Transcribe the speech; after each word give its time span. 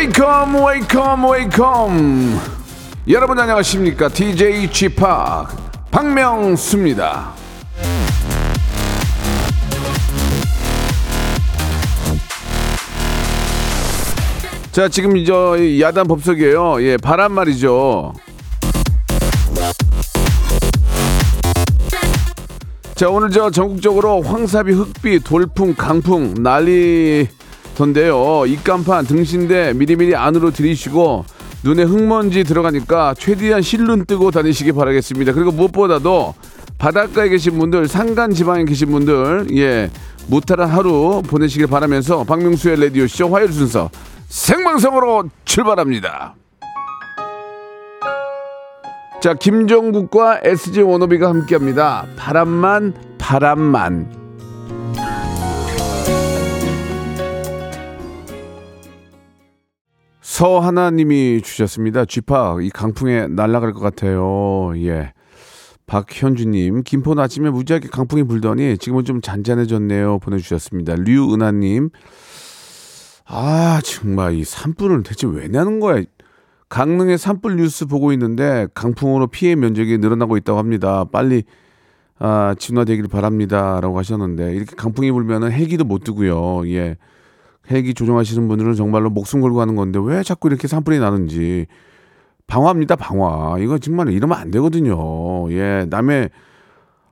Welcome, 0.00 0.64
welcome, 0.64 1.30
welcome. 1.30 2.40
여러분 3.06 3.38
안녕하십니까? 3.38 4.08
DJ 4.08 4.70
Chip 4.72 4.96
박명수입니다. 5.90 7.34
자, 14.72 14.88
지금 14.88 15.18
이제 15.18 15.32
야단 15.80 16.06
법석이에요. 16.08 16.82
예, 16.82 16.96
바람 16.96 17.32
말이죠. 17.32 18.14
자, 22.94 23.10
오늘 23.10 23.30
저 23.30 23.50
전국적으로 23.50 24.22
황사비, 24.22 24.72
흑비, 24.72 25.20
돌풍, 25.20 25.74
강풍 25.74 26.42
난리 26.42 27.28
던데요. 27.80 28.44
입간판, 28.46 29.06
등신대 29.06 29.72
미리미리 29.74 30.14
안으로 30.14 30.50
들이쉬고 30.50 31.24
눈에 31.64 31.82
흙먼지 31.84 32.44
들어가니까 32.44 33.14
최대한 33.18 33.62
실눈 33.62 34.04
뜨고 34.04 34.30
다니시기 34.30 34.72
바라겠습니다. 34.72 35.32
그리고 35.32 35.50
무엇보다도 35.50 36.34
바닷가에 36.76 37.30
계신 37.30 37.58
분들, 37.58 37.88
산간 37.88 38.32
지방에 38.32 38.64
계신 38.64 38.90
분들, 38.90 39.48
예, 39.56 39.90
무탈한 40.26 40.68
하루 40.68 41.22
보내시길 41.26 41.68
바라면서 41.68 42.24
박명수의 42.24 42.80
라디오쇼 42.80 43.28
화요일 43.28 43.52
순서 43.52 43.90
생방송으로 44.28 45.24
출발합니다. 45.46 46.34
자, 49.22 49.34
김종국과 49.34 50.40
SG 50.42 50.82
원오비가 50.82 51.28
함께합니다. 51.28 52.06
바람만, 52.16 52.94
바람만. 53.18 54.19
서 60.30 60.60
하나님이 60.60 61.42
주셨습니다. 61.42 62.04
쥐파 62.04 62.58
이 62.62 62.70
강풍에 62.70 63.26
날아갈 63.26 63.72
것 63.72 63.80
같아요. 63.80 64.72
예. 64.76 65.12
박현주님, 65.86 66.84
김포는 66.84 67.20
아침에 67.20 67.50
무지하게 67.50 67.88
강풍이 67.88 68.22
불더니 68.22 68.78
지금은 68.78 69.04
좀 69.04 69.20
잔잔해졌네요. 69.20 70.20
보내주셨습니다. 70.20 70.94
류은하님, 70.94 71.90
아 73.26 73.80
정말 73.82 74.34
이 74.34 74.44
산불을 74.44 75.02
대체 75.02 75.26
왜 75.26 75.48
내는 75.48 75.80
거야? 75.80 76.04
강릉의 76.68 77.18
산불 77.18 77.56
뉴스 77.56 77.86
보고 77.86 78.12
있는데 78.12 78.68
강풍으로 78.72 79.26
피해 79.26 79.56
면적이 79.56 79.98
늘어나고 79.98 80.36
있다고 80.36 80.60
합니다. 80.60 81.06
빨리 81.10 81.42
아, 82.20 82.54
진화되기를 82.56 83.08
바랍니다라고 83.08 83.98
하셨는데 83.98 84.54
이렇게 84.54 84.76
강풍이 84.76 85.10
불면은 85.10 85.50
헬기도 85.50 85.82
못 85.82 86.04
뜨고요. 86.04 86.68
예. 86.68 86.98
헬기 87.70 87.94
조종하시는 87.94 88.48
분들은 88.48 88.74
정말로 88.74 89.10
목숨 89.10 89.40
걸고 89.40 89.60
하는 89.60 89.76
건데 89.76 89.98
왜 90.02 90.22
자꾸 90.22 90.48
이렇게 90.48 90.66
산불이 90.66 90.98
나는지 90.98 91.66
방화입니다, 92.46 92.96
방화. 92.96 93.58
이거 93.60 93.78
정말 93.78 94.10
이러면 94.10 94.36
안 94.36 94.50
되거든요. 94.50 95.50
예. 95.52 95.86
남의 95.88 96.30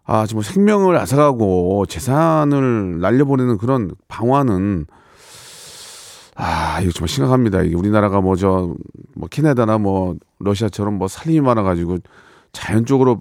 아, 0.04 0.26
정말 0.26 0.44
생명을 0.44 0.96
앗아가고 0.96 1.86
재산을 1.86 2.98
날려보내는 3.00 3.58
그런 3.58 3.92
방화는 4.08 4.86
아, 6.34 6.80
이거 6.80 6.92
정말 6.92 7.08
심각합니다. 7.08 7.62
이게 7.62 7.74
우리나라가 7.74 8.20
뭐 8.20 8.36
저, 8.36 8.74
뭐 9.14 9.28
캐나다나 9.28 9.78
뭐 9.78 10.16
러시아처럼 10.38 10.94
뭐 10.94 11.08
살림이 11.08 11.40
많아가지고 11.40 11.98
자연적으로 12.52 13.20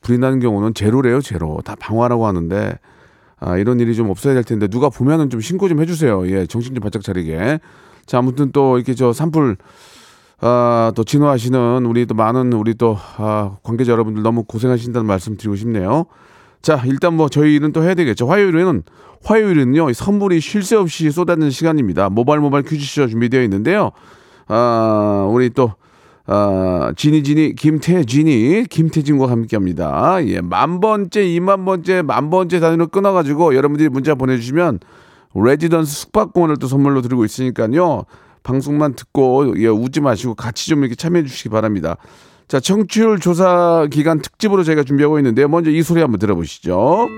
불이 0.00 0.18
나는 0.18 0.40
경우는 0.40 0.74
제로래요, 0.74 1.20
제로. 1.20 1.60
다 1.64 1.76
방화라고 1.78 2.26
하는데, 2.26 2.78
아, 3.44 3.58
이런 3.58 3.78
일이 3.80 3.94
좀 3.94 4.08
없어야 4.08 4.34
될 4.34 4.42
텐데, 4.44 4.68
누가 4.68 4.88
보면은 4.88 5.28
좀 5.28 5.40
신고 5.40 5.68
좀 5.68 5.80
해주세요. 5.80 6.28
예, 6.30 6.46
정신 6.46 6.74
좀 6.74 6.82
바짝 6.82 7.02
차리게. 7.02 7.60
자, 8.06 8.18
아무튼 8.18 8.52
또 8.52 8.78
이렇게 8.78 8.94
저 8.94 9.12
산불, 9.12 9.56
아, 10.40 10.92
또 10.96 11.04
진화하시는 11.04 11.84
우리 11.86 12.06
또 12.06 12.14
많은 12.14 12.52
우리 12.54 12.74
또, 12.74 12.96
아, 13.18 13.56
관계자 13.62 13.92
여러분들 13.92 14.22
너무 14.22 14.44
고생하신다는 14.44 15.06
말씀 15.06 15.36
드리고 15.36 15.56
싶네요. 15.56 16.06
자, 16.62 16.82
일단 16.86 17.14
뭐 17.14 17.28
저희 17.28 17.54
일은 17.54 17.72
또 17.72 17.82
해야 17.82 17.94
되겠죠. 17.94 18.26
화요일에는 18.26 18.82
화요일은요 19.22 19.92
선물이 19.92 20.40
쉴 20.40 20.62
새 20.62 20.76
없이 20.76 21.10
쏟아지는 21.10 21.50
시간입니다. 21.50 22.08
모바일 22.10 22.40
모바일 22.40 22.64
퀴즈쇼 22.64 23.06
준비되어 23.06 23.42
있는데요. 23.42 23.90
아 24.46 25.28
우리 25.30 25.50
또 25.50 25.72
아, 26.26 26.92
지니지니 26.96 27.54
김태진이 27.54 28.64
김태진과 28.70 29.30
함께 29.30 29.56
합니다. 29.56 30.16
예, 30.26 30.40
만 30.40 30.80
번째, 30.80 31.22
이만 31.22 31.64
번째, 31.64 32.02
만 32.02 32.30
번째 32.30 32.60
단위로 32.60 32.88
끊어가지고 32.88 33.54
여러분들이 33.54 33.90
문자 33.90 34.14
보내주시면 34.14 34.80
레지던스 35.34 35.92
숙박권을 35.92 36.56
또 36.56 36.66
선물로 36.66 37.02
드리고 37.02 37.24
있으니까요. 37.24 38.04
방송만 38.42 38.94
듣고 38.94 39.54
예, 39.58 39.66
웃지 39.66 40.00
마시고 40.00 40.34
같이 40.34 40.68
좀 40.68 40.80
이렇게 40.80 40.94
참여해 40.94 41.24
주시기 41.24 41.50
바랍니다. 41.50 41.96
자, 42.48 42.60
청취율 42.60 43.20
조사 43.20 43.86
기간 43.90 44.20
특집으로 44.20 44.64
저희가 44.64 44.84
준비하고 44.84 45.18
있는데요. 45.18 45.48
먼저 45.48 45.70
이 45.70 45.82
소리 45.82 46.00
한번 46.00 46.18
들어보시죠. 46.18 47.08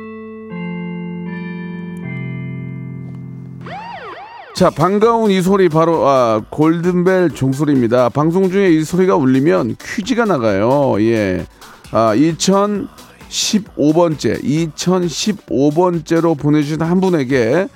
자, 4.57 4.71
반가운 4.71 5.31
이 5.31 5.43
소리 5.43 5.69
바로 5.69 6.09
아, 6.09 6.41
골든벨 6.49 7.33
종소리입니다. 7.33 8.09
방송 8.09 8.51
중에 8.51 8.71
이 8.71 8.85
소리가 8.85 9.15
울리면 9.15 9.77
퀴즈가 9.79 10.25
나가요. 10.25 10.95
예. 11.01 11.45
아, 11.91 12.15
2015번째, 12.17 14.43
2015번째로 14.43 16.39
보내주신 16.39 16.81
한 16.81 17.03
분에게 17.03 17.69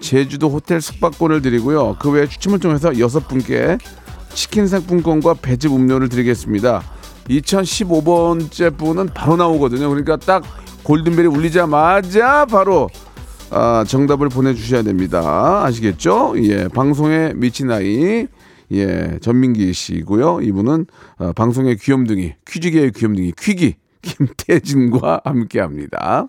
제주도 0.00 0.50
호텔 0.50 0.80
숙박권을 0.80 1.40
드리고요. 1.40 1.98
그 2.00 2.10
외에 2.10 2.26
추첨을 2.26 2.58
통해서 2.58 2.98
여섯 2.98 3.28
분께 3.28 3.78
치킨 4.34 4.66
상품권과 4.66 5.34
배즙 5.34 5.72
음료를 5.72 6.08
드리겠습니다. 6.08 6.82
2015번째 7.28 8.76
분은 8.76 9.10
바로 9.14 9.36
나오거든요. 9.36 9.88
그러니까 9.88 10.16
딱 10.16 10.42
골든벨이 10.82 11.28
울리자마자 11.28 12.44
바로 12.46 12.90
아, 13.50 13.84
정답을 13.86 14.28
보내주셔야 14.28 14.82
됩니다. 14.82 15.64
아시겠죠? 15.64 16.34
예, 16.38 16.68
방송에 16.68 17.32
미친 17.34 17.70
아이, 17.70 18.26
예, 18.72 19.18
전민기 19.20 19.72
씨고요. 19.72 20.40
이분은 20.42 20.86
어, 21.18 21.32
방송의 21.32 21.76
귀염둥이, 21.76 22.34
퀴즈계의 22.46 22.92
귀염둥이, 22.92 23.32
퀴기 23.38 23.76
김태진과 24.02 25.22
함께합니다. 25.24 26.28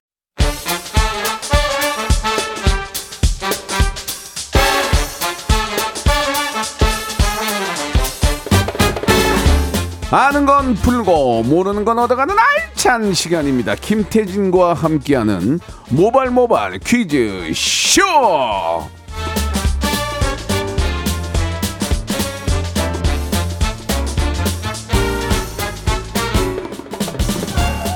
아는 10.13 10.45
건 10.45 10.75
풀고 10.75 11.43
모르는 11.43 11.85
건 11.85 11.97
얻어가는 11.97 12.35
알찬 12.37 13.13
시간입니다. 13.13 13.75
김태진과 13.75 14.73
함께하는 14.73 15.61
모발 15.89 16.29
모발 16.29 16.77
퀴즈 16.79 17.49
쇼. 17.55 18.01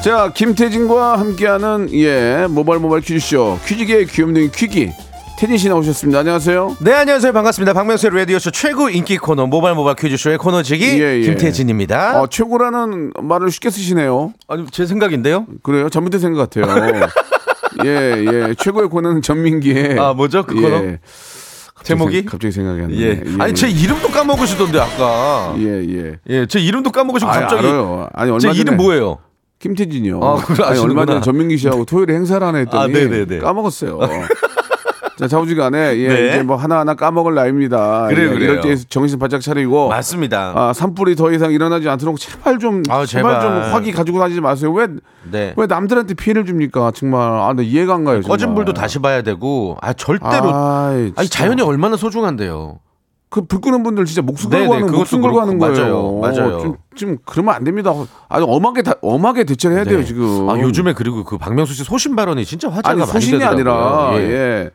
자, 0.02 0.32
김태진과 0.34 1.20
함께하는 1.20 1.90
예 1.92 2.48
모발 2.48 2.80
모발 2.80 3.02
퀴즈쇼 3.02 3.60
퀴즈계의 3.66 4.06
귀염둥이 4.06 4.52
퀴기 4.52 4.94
태진 5.38 5.58
씨 5.58 5.68
나오셨습니다. 5.68 6.20
안녕하세요. 6.20 6.78
네 6.80 6.94
안녕하세요 6.94 7.34
반갑습니다 7.34 7.74
박명수의 7.74 8.12
라디오쇼 8.16 8.52
최고 8.52 8.90
인기 8.90 9.18
코너 9.18 9.46
모발 9.48 9.76
모발 9.76 9.94
퀴즈쇼의 9.96 10.38
코너지기 10.38 11.02
예, 11.02 11.18
예. 11.18 11.22
김태진입니다 11.22 12.22
어, 12.22 12.28
최고라는 12.28 13.12
말을 13.22 13.52
쉽게 13.52 13.70
쓰시네요. 13.70 14.34
아니 14.48 14.66
제 14.72 14.86
생각인데요 14.86 15.46
그래요? 15.62 15.90
잘못된 15.90 16.34
것 16.34 16.50
같아요. 16.50 17.10
예, 17.86 17.90
예. 18.50 18.56
최고의 18.58 18.88
코너는 18.88 19.22
전민기의. 19.22 20.00
아, 20.00 20.14
뭐죠? 20.14 20.44
그 20.44 20.56
코너? 20.56 20.82
제목이? 21.84 22.16
생- 22.22 22.26
갑자기 22.26 22.52
생각이 22.54 22.82
안 22.84 22.88
나네. 22.88 23.02
예. 23.02 23.24
아니 23.38 23.54
제 23.54 23.68
이름도 23.68 24.08
까먹으시던데 24.08 24.80
아까. 24.80 25.54
예, 25.58 25.84
예. 25.84 26.16
예, 26.30 26.46
제 26.46 26.60
이름도 26.62 26.92
까먹으시고 26.92 27.30
아, 27.30 27.42
갑자기. 27.42 27.68
알아요. 27.68 28.08
아니 28.14 28.30
얼마 28.32 28.40
제 28.40 28.48
전에 28.48 28.60
이름 28.62 28.78
뭐예요? 28.78 29.18
김태진이요. 29.60 30.22
아, 30.24 30.40
아니 30.64 30.80
얼마. 30.80 31.06
전에 31.06 31.20
전민기 31.20 31.58
씨하고 31.58 31.84
토요일에 31.84 32.14
행사를 32.16 32.46
하나 32.48 32.58
했더니 32.60 32.84
아, 32.84 32.88
네네네. 32.88 33.40
까먹었어요. 33.40 34.00
자, 35.18 35.28
자우지간에 35.28 35.98
예, 35.98 36.08
네. 36.10 36.28
이제 36.30 36.44
뭐 36.44 36.58
하나하나 36.58 36.94
까먹을 36.94 37.34
나이입니다. 37.36 38.08
그래요, 38.10 38.32
예, 38.32 38.34
그래요. 38.34 38.62
때 38.62 38.76
정신 38.76 39.18
바짝 39.18 39.40
차리고 39.42 39.88
맞습니다. 39.90 40.54
아, 40.56 40.74
산불이 40.74 41.16
더 41.16 41.32
이상 41.32 41.52
일어나지 41.54 41.88
않도록 41.88 42.20
제발 42.20 42.60
좀 42.60 42.84
아, 42.90 43.06
제발, 43.06 43.40
제발. 43.40 43.42
좀 43.42 43.74
화기 43.74 43.92
가지고 43.94 44.20
다니지 44.20 44.42
마세요. 44.42 44.72
왜 44.74 44.88
왜 45.32 45.32
네. 45.32 45.54
남들한테 45.68 46.14
피해를 46.14 46.46
줍니까? 46.46 46.92
정말 46.94 47.22
아, 47.22 47.54
나 47.54 47.64
이해가 47.64 47.96
안 47.96 48.04
가요. 48.04 48.22
정말. 48.22 48.30
꺼진 48.38 48.54
불도 48.56 48.74
다시 48.74 49.00
봐야 49.00 49.22
되고 49.22 49.78
아 49.82 49.94
절대로 49.94 50.54
아이, 50.54 51.12
아니 51.16 51.28
진짜. 51.28 51.40
자연이 51.40 51.62
얼마나 51.62 51.96
소중한데요. 51.98 52.80
그불 53.30 53.60
끄는 53.60 53.84
분들 53.84 54.06
진짜 54.06 54.22
목숨 54.22 54.50
네네, 54.52 54.62
걸고 54.68 54.74
하는 54.76 54.86
그것도 54.86 55.00
목숨 55.00 55.22
걸고 55.22 55.42
하는 55.42 55.58
그렇고, 55.60 55.76
거예요. 55.76 56.20
맞아요, 56.22 56.36
맞아요. 56.48 56.60
좀, 56.62 56.76
좀 56.96 57.18
그러면 57.26 57.56
안 57.56 57.64
됩니다. 57.64 57.92
아주 58.30 58.46
엄하게 58.48 58.84
다, 58.84 58.94
엄하게 59.02 59.44
대처를 59.46 59.78
해야 59.78 59.84
돼요 59.86 60.00
네. 60.00 60.06
지금. 60.06 60.48
아 60.50 60.60
요즘에 60.60 60.94
그리고 60.94 61.24
그 61.24 61.38
박명수 61.38 61.74
씨 61.74 61.84
소신 61.84 62.16
발언이 62.16 62.46
진짜 62.46 62.70
화제가 62.70 62.90
아니 62.90 63.00
많이 63.00 63.12
소신이 63.12 63.40
되더라고요. 63.40 64.10
아니라 64.10 64.22
예. 64.22 64.32
예. 64.32 64.70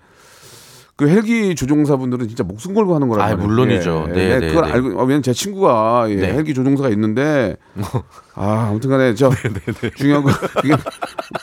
그 1.00 1.08
헬기 1.08 1.55
조종사분들은 1.55 2.29
진짜 2.29 2.44
목숨 2.44 2.75
걸고 2.75 2.94
하는 2.94 3.08
거란 3.08 3.32
아. 3.32 3.35
물론이죠. 3.35 4.08
예. 4.11 4.12
네, 4.12 4.31
예, 4.32 4.38
네, 4.38 4.49
그걸 4.49 4.67
네. 4.67 4.73
알고 4.73 4.88
어, 4.99 5.02
왜냐면 5.05 5.23
제 5.23 5.32
친구가 5.32 6.05
예, 6.11 6.14
네. 6.17 6.32
헬기 6.35 6.52
조종사가 6.52 6.91
있는데 6.91 7.56
아 8.35 8.67
아무튼간에 8.69 9.14
저 9.14 9.31
중요한 9.97 10.25
거 10.25 10.31
그게 10.61 10.75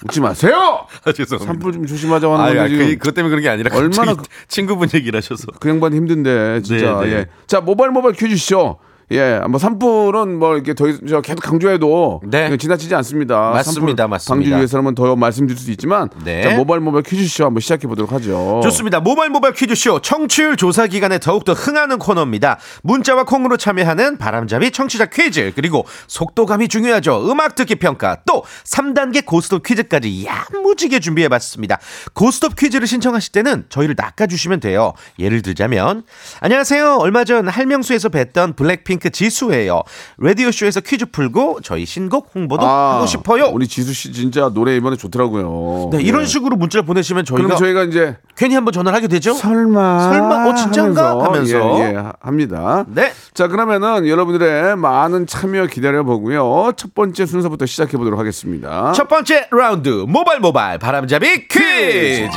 웃지 0.06 0.22
마세요. 0.22 0.86
아, 1.06 1.12
죄송합니다. 1.12 1.54
산불 1.54 1.74
좀 1.74 1.88
조심하자고 1.88 2.36
하는 2.36 2.46
아, 2.46 2.48
건데 2.54 2.62
아, 2.62 2.68
그, 2.78 2.98
그것 2.98 3.16
때문에 3.16 3.32
그런 3.32 3.42
게 3.42 3.50
아니라 3.50 3.76
얼마나 3.76 4.14
그- 4.14 4.26
친구분 4.48 4.90
얘기를 4.94 5.18
하셔서. 5.18 5.48
그 5.60 5.70
양반 5.70 5.92
힘든데 5.96 6.62
진짜 6.62 7.00
네, 7.00 7.08
네. 7.08 7.14
예. 7.14 7.26
자 7.48 7.60
모바일 7.60 7.92
퀴즈 8.14 8.38
쇼. 8.38 8.78
예, 9.10 9.40
뭐 9.48 9.58
산불은 9.58 10.38
뭐 10.38 10.56
이렇게 10.56 10.74
더 10.74 10.86
이상 10.90 11.08
저 11.08 11.22
계속 11.22 11.40
강조해도 11.40 12.22
네. 12.26 12.58
지나치지 12.58 12.94
않습니다. 12.96 13.52
맞습니다, 13.52 14.06
맞습니다. 14.08 14.34
방지 14.36 14.50
위해서는 14.50 14.96
더 14.96 15.16
말씀드릴 15.16 15.58
수 15.58 15.72
있지만 15.72 16.10
네. 16.26 16.42
자 16.42 16.56
모바일 16.58 16.82
모바일 16.82 17.04
퀴즈 17.04 17.26
쇼 17.30 17.46
한번 17.46 17.62
시작해 17.62 17.88
보도록 17.88 18.12
하죠. 18.12 18.60
좋습니다. 18.64 19.00
모바일 19.00 19.30
모바일 19.30 19.54
퀴즈쇼 19.54 20.02
청취율 20.02 20.58
조사 20.58 20.88
기간에 20.88 21.20
더욱더 21.20 21.54
흥하는 21.54 22.00
코너입니다. 22.00 22.60
문자와 22.84 23.24
콩으로 23.24 23.56
참여하는 23.56 24.18
바람잡이 24.18 24.72
청취자 24.72 25.06
퀴즈 25.06 25.54
그리고 25.56 25.86
속도감이 26.08 26.68
중요하죠. 26.68 27.32
음악 27.32 27.56
듣기 27.56 27.76
평가 27.76 28.18
또 28.26 28.44
3단계 28.66 29.26
고스톱 29.26 29.64
퀴즈까지 29.64 30.26
야무지게 30.26 31.00
준비해봤습니다. 31.00 31.80
고스톱 32.14 32.58
퀴즈를 32.58 32.86
신청하실 32.88 33.32
때는 33.32 33.66
저희를 33.70 33.96
낚아주시면 33.98 34.60
돼요. 34.60 34.92
예를 35.18 35.42
들자면 35.42 36.04
안녕하세요. 36.42 36.98
얼마 37.00 37.24
전 37.24 37.48
할명수에서 37.48 38.10
뵀던 38.10 38.58
블랙핑 38.58 38.97
크 39.00 39.10
지수예요. 39.10 39.84
라디오 40.18 40.52
쇼에서 40.52 40.82
퀴즈 40.82 41.06
풀고 41.12 41.60
저희 41.64 41.86
신곡 41.86 42.32
홍보도 42.34 42.66
하고 42.66 43.06
싶어요. 43.06 43.46
아, 43.46 43.48
우리 43.50 43.68
지수 43.68 43.94
씨 43.94 44.12
진짜 44.12 44.50
노래 44.54 44.76
이번에 44.76 44.96
좋더라고요. 44.96 45.90
네, 45.92 46.02
이런 46.02 46.24
예. 46.24 46.26
식으로 46.26 46.56
문자를 46.56 46.86
보내시면 46.86 47.26
저희가 47.26 47.44
그럼 47.44 47.58
저희가 47.58 47.84
이제 47.84 48.18
괜히 48.36 48.56
한번 48.56 48.72
전화를 48.72 48.96
하게 48.96 49.08
되죠? 49.08 49.34
설마 49.34 50.00
설마? 50.12 50.50
어, 50.50 50.56
진짠가? 50.56 51.24
하면서. 51.24 51.80
예, 51.80 51.94
예, 51.94 52.04
합니다. 52.20 52.86
네. 52.88 53.12
자 53.34 53.48
그러면은 53.48 54.08
여러분들의 54.08 54.76
많은 54.78 55.28
참여 55.28 55.68
기다려 55.68 56.04
보고요. 56.04 56.72
첫 56.76 56.94
번째 56.94 57.26
순서부터 57.26 57.66
시작해 57.66 57.98
보도록 57.98 58.20
하겠습니다. 58.20 58.92
첫 58.94 59.08
번째 59.08 59.48
라운드 59.52 59.90
모바일 60.08 60.40
모바일 60.40 60.80
바람잡이 60.80 61.48
퀴즈. 61.48 62.30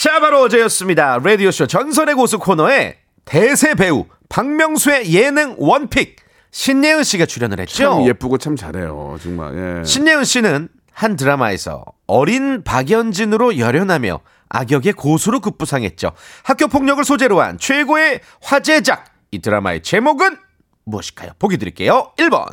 자 0.00 0.20
바로 0.20 0.42
어제였습니다. 0.42 1.18
라디오 1.22 1.50
쇼 1.50 1.66
전설의 1.66 2.14
고수 2.14 2.38
코너에 2.38 2.96
대세 3.24 3.74
배우 3.74 4.04
박명수의 4.28 5.12
예능 5.14 5.54
원픽 5.58 6.16
신예은 6.50 7.04
씨가 7.04 7.26
출연을 7.26 7.60
했죠. 7.60 7.76
참 7.76 8.06
예쁘고 8.06 8.38
참 8.38 8.56
잘해요. 8.56 9.18
정말. 9.22 9.80
예. 9.80 9.84
신예은 9.84 10.24
씨는 10.24 10.68
한 10.92 11.16
드라마에서 11.16 11.84
어린 12.06 12.64
박연진으로 12.64 13.58
열연하며 13.58 14.20
악역의 14.48 14.94
고수로 14.94 15.40
급부상했죠. 15.40 16.12
학교 16.42 16.66
폭력을 16.68 17.04
소재로 17.04 17.40
한 17.40 17.58
최고의 17.58 18.20
화제작. 18.42 19.04
이 19.30 19.40
드라마의 19.40 19.82
제목은 19.82 20.36
무엇일까요? 20.84 21.32
보기 21.38 21.58
드릴게요. 21.58 22.12
1번, 22.16 22.46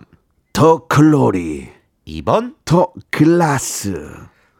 더 0.52 0.86
글로리, 0.88 1.70
2번, 2.06 2.56
더 2.66 2.92
글라스, 3.12 4.12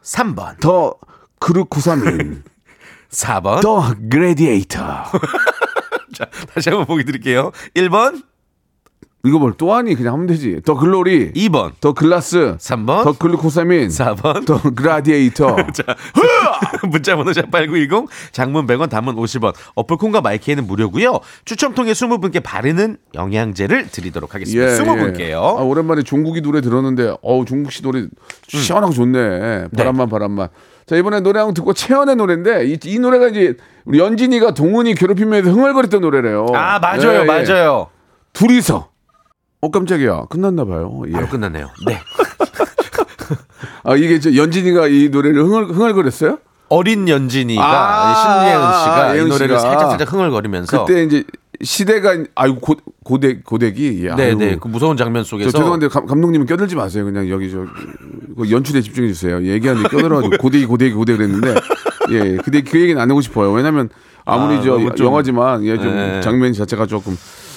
3번, 0.02 0.58
더 0.60 0.94
글루코사민, 1.38 2.42
4번. 3.10 3.60
더 3.60 3.94
그레디에이터. 4.10 5.04
자, 6.16 6.26
다시 6.54 6.70
한번 6.70 6.86
보기 6.86 7.04
드릴게요. 7.04 7.50
1번, 7.74 8.22
이거 9.24 9.38
뭘 9.40 9.54
또 9.58 9.74
하니? 9.74 9.94
그냥 9.96 10.14
하면 10.14 10.26
되지. 10.28 10.60
더 10.64 10.74
글로리, 10.76 11.32
2번, 11.32 11.72
더 11.80 11.92
글라스, 11.92 12.56
3번, 12.58 13.02
더 13.04 13.12
글루코사민, 13.18 13.88
4번. 13.88 14.46
더 14.46 14.62
그라디에이터. 14.62 15.56
자, 15.74 15.82
문자 16.88 17.16
번호 17.16 17.32
샵8910 17.32 18.06
장문 18.32 18.66
100원 18.66 18.88
단문 18.88 19.16
50원. 19.16 19.52
어플 19.74 19.96
콩과 19.96 20.20
my 20.20 20.31
K에는 20.31 20.66
무료고요. 20.66 21.18
추첨 21.44 21.74
통해 21.74 21.92
20분께 21.92 22.40
바르는 22.42 22.96
영양제를 23.14 23.88
드리도록 23.90 24.34
하겠습니다. 24.34 24.66
20분께요. 24.84 25.34
아, 25.42 25.62
오랜만에 25.62 26.02
종국이 26.02 26.40
노래 26.40 26.60
들었는데, 26.60 27.16
어우, 27.20 27.44
종국 27.46 27.72
씨 27.72 27.82
노래 27.82 28.06
시원하고 28.46 28.92
좋네. 28.94 29.68
바람만, 29.76 30.08
바람만. 30.08 30.48
자, 30.86 30.94
이번에 30.96 31.20
노래 31.20 31.40
한 31.40 31.48
곡 31.48 31.54
듣고 31.54 31.72
채연의 31.74 32.14
노래인데, 32.16 32.66
이, 32.66 32.78
이 32.84 32.98
노래가 32.98 33.28
이제 33.28 33.56
우리 33.84 33.98
연진이가 33.98 34.54
동훈이 34.54 34.94
괴롭히면서 34.94 35.50
흥얼거렸던 35.50 36.00
노래래요. 36.00 36.46
아 36.54 36.78
맞아요 36.78 37.12
예, 37.12 37.20
예. 37.20 37.24
맞아요 37.24 37.88
둘이서. 38.32 38.88
어, 39.62 39.70
깜짝이야. 39.70 40.26
끝났나 40.30 40.64
봐요. 40.64 41.02
예. 41.08 41.12
바로 41.12 41.26
끝났네요 41.28 41.68
네 41.86 41.98
아, 43.84 43.94
이게 43.96 44.20
저 44.20 44.34
연진이가 44.34 44.88
이 44.88 45.08
노래를 45.10 45.42
흥얼, 45.44 45.64
흥얼거렸어요? 45.66 46.38
어린 46.68 47.08
연진이가 47.08 47.62
아, 47.64 48.14
신예은 48.14 48.60
씨가 48.82 49.14
이 49.14 49.18
예은 49.18 49.28
노래를. 49.28 49.58
살짝 49.60 49.88
살짝 49.90 50.12
흥얼거리면서 50.12 50.84
그때 50.84 51.04
이제 51.04 51.24
시대가, 51.62 52.16
아이고, 52.34 52.60
고, 52.60 52.76
고대, 53.04 53.40
고대기. 53.40 54.08
네네 54.16 54.56
그 54.60 54.68
무서운 54.68 54.96
장면 54.96 55.22
저 55.22 55.30
속에서 55.30 55.50
죄송한데 55.50 55.88
감, 55.88 56.06
감독님은 56.06 56.46
껴들지 56.46 56.74
마세요. 56.76 57.04
그냥 57.04 57.28
여기 57.28 57.50
저그 57.50 58.50
연출에 58.50 58.80
집중해 58.80 59.08
주세요. 59.08 59.42
얘기하는데 59.42 59.88
껴들어가지고 59.88 60.36
고대기 60.38 60.66
고대기 60.66 60.94
고대 60.94 61.16
그랬는데 61.16 61.54
예, 62.10 62.36
근데 62.36 62.62
그 62.62 62.80
얘기는 62.80 63.00
안 63.00 63.10
하고 63.10 63.20
싶어요. 63.20 63.52
왜냐면 63.52 63.88
아무리 64.24 64.56
아, 64.56 64.62
저 64.96 65.04
영화지만 65.04 65.64
예, 65.64 65.76
좀 65.76 65.94
네. 65.94 66.20
장면 66.20 66.52
자체가 66.52 66.86
조금 66.86 67.16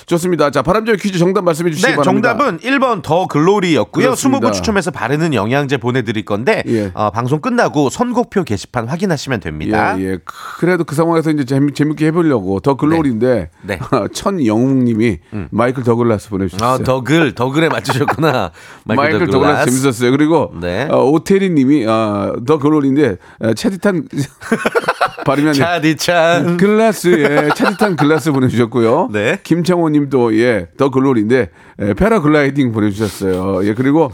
좋습니다. 0.09 0.49
자, 0.49 0.63
바람잡이 0.63 0.97
퀴즈 0.97 1.19
정답 1.19 1.43
말씀해 1.43 1.69
주시기 1.69 1.91
네, 1.91 1.95
바랍니다. 1.95 2.35
정답은 2.35 2.57
1번 2.59 3.03
더 3.03 3.27
글로리였고요. 3.27 4.05
그렇습니다. 4.05 4.49
20분 4.49 4.53
추첨해서 4.53 4.89
바르는 4.89 5.35
영양제 5.35 5.77
보내드릴 5.77 6.25
건데 6.25 6.63
예. 6.67 6.89
어, 6.95 7.11
방송 7.11 7.39
끝나고 7.39 7.89
선곡표 7.91 8.43
게시판 8.43 8.87
확인하시면 8.87 9.39
됩니다. 9.39 9.99
예, 9.99 10.03
예. 10.13 10.17
그래도 10.59 10.83
그 10.83 10.95
상황에서 10.95 11.29
이제 11.29 11.45
재미, 11.45 11.73
재밌게 11.73 12.07
해보려고 12.07 12.59
더 12.59 12.75
글로리인데 12.75 13.51
네. 13.61 13.79
천영웅님이 14.13 15.19
마이클 15.51 15.83
더글라스 15.83 16.29
보내주셨어요. 16.29 16.69
아, 16.69 16.77
더글, 16.79 17.35
더글에 17.35 17.69
맞추셨구나. 17.69 18.51
마이클 18.85 19.27
더글라스 19.27 19.69
재밌었어요. 19.69 20.11
그리고 20.11 20.51
네. 20.59 20.87
어, 20.89 21.03
오태리님이 21.05 21.85
아, 21.87 22.33
더 22.47 22.57
글로리인데 22.57 23.17
어, 23.41 23.53
차디탄 23.53 24.07
발음이. 25.25 25.53
차디찬. 25.53 26.57
글라스에 26.57 27.49
차디탄 27.55 27.95
글라스 27.95 28.31
보내주셨고요. 28.31 29.09
네. 29.11 29.37
김창호님 29.43 29.98
도 30.07 30.31
예 30.31 30.67
더 30.77 30.89
글로리인데 30.89 31.49
예, 31.81 31.93
패러글라이딩 31.93 32.71
보내 32.71 32.89
주셨어요. 32.91 33.65
예 33.67 33.73
그리고 33.73 34.11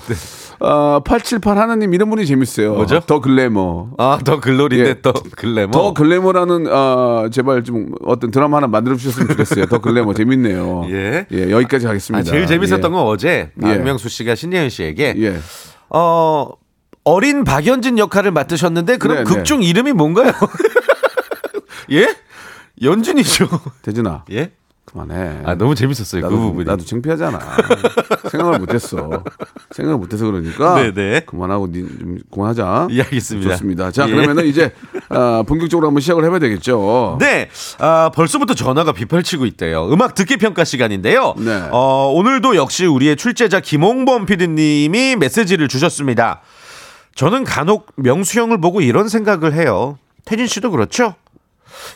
어, 0.59 1.01
878 1.03 1.57
하나님 1.57 1.93
이런 1.93 2.09
분이 2.09 2.25
재밌어요. 2.25 2.71
네. 2.71 2.75
뭐죠? 2.77 3.01
더 3.01 3.19
글래머. 3.19 3.89
아, 3.97 4.17
더 4.23 4.39
글로리인데 4.39 4.89
예. 4.89 4.93
또 5.01 5.11
글래머. 5.35 5.71
더 5.71 5.93
글래머라는 5.93 6.67
어, 6.71 7.27
제발 7.31 7.63
좀 7.63 7.93
어떤 8.05 8.31
드라마 8.31 8.57
하나 8.57 8.67
만들어 8.67 8.95
주셨으면 8.95 9.27
좋겠어요. 9.29 9.65
더 9.67 9.79
글래머 9.79 10.13
재밌네요. 10.13 10.85
예. 10.91 11.27
여기까지 11.31 11.85
아, 11.85 11.89
하겠습니다. 11.89 12.23
제일 12.31 12.47
재밌었던 12.47 12.79
예. 12.91 12.95
건 12.95 13.05
어제 13.05 13.51
예. 13.61 13.67
박명수 13.67 14.07
씨가 14.09 14.35
신예은 14.35 14.69
씨에게 14.69 15.15
예. 15.17 15.37
어 15.89 16.49
어린 17.03 17.43
박연진 17.43 17.99
역할을 17.99 18.31
맡으셨는데 18.31 18.97
그럼 18.97 19.17
네, 19.17 19.23
극중 19.25 19.61
이름이 19.61 19.91
뭔가요? 19.93 20.31
예? 21.91 22.15
연진이죠. 22.81 23.47
대준아 23.83 24.25
예? 24.31 24.51
그만해. 24.85 25.41
아 25.43 25.55
너무 25.55 25.75
재밌었어요 25.75 26.21
나도, 26.21 26.35
그 26.35 26.41
부분이. 26.41 26.65
나도 26.65 26.85
창피하잖아. 26.85 27.39
생각을 28.31 28.59
못했어. 28.59 29.23
생각을 29.71 29.97
못해서 29.99 30.25
그러니까. 30.25 30.75
네네. 30.75 31.21
그만하고 31.21 31.67
니, 31.71 31.81
좀 31.81 32.17
그만하자. 32.31 32.87
예, 32.91 33.01
알겠습니다. 33.01 33.51
좋습니다. 33.51 33.91
자 33.91 34.07
예. 34.07 34.11
그러면은 34.11 34.45
이제 34.45 34.71
아, 35.09 35.43
본격적으로 35.47 35.87
한번 35.87 36.01
시작을 36.01 36.23
해봐야 36.23 36.39
되겠죠. 36.39 37.17
네, 37.19 37.49
아, 37.79 38.11
벌써부터 38.13 38.53
전화가 38.53 38.91
비펼치고 38.93 39.45
있대요. 39.47 39.89
음악 39.91 40.13
듣기 40.13 40.37
평가 40.37 40.63
시간인데요. 40.63 41.33
네. 41.37 41.67
어, 41.71 42.11
오늘도 42.13 42.55
역시 42.55 42.85
우리의 42.85 43.15
출제자 43.15 43.59
김홍범 43.61 44.25
PD님이 44.25 45.15
메시지를 45.17 45.67
주셨습니다. 45.67 46.41
저는 47.15 47.43
간혹 47.43 47.87
명수 47.95 48.39
형을 48.39 48.61
보고 48.61 48.81
이런 48.81 49.09
생각을 49.09 49.53
해요. 49.53 49.97
태진 50.25 50.47
씨도 50.47 50.69
그렇죠? 50.71 51.15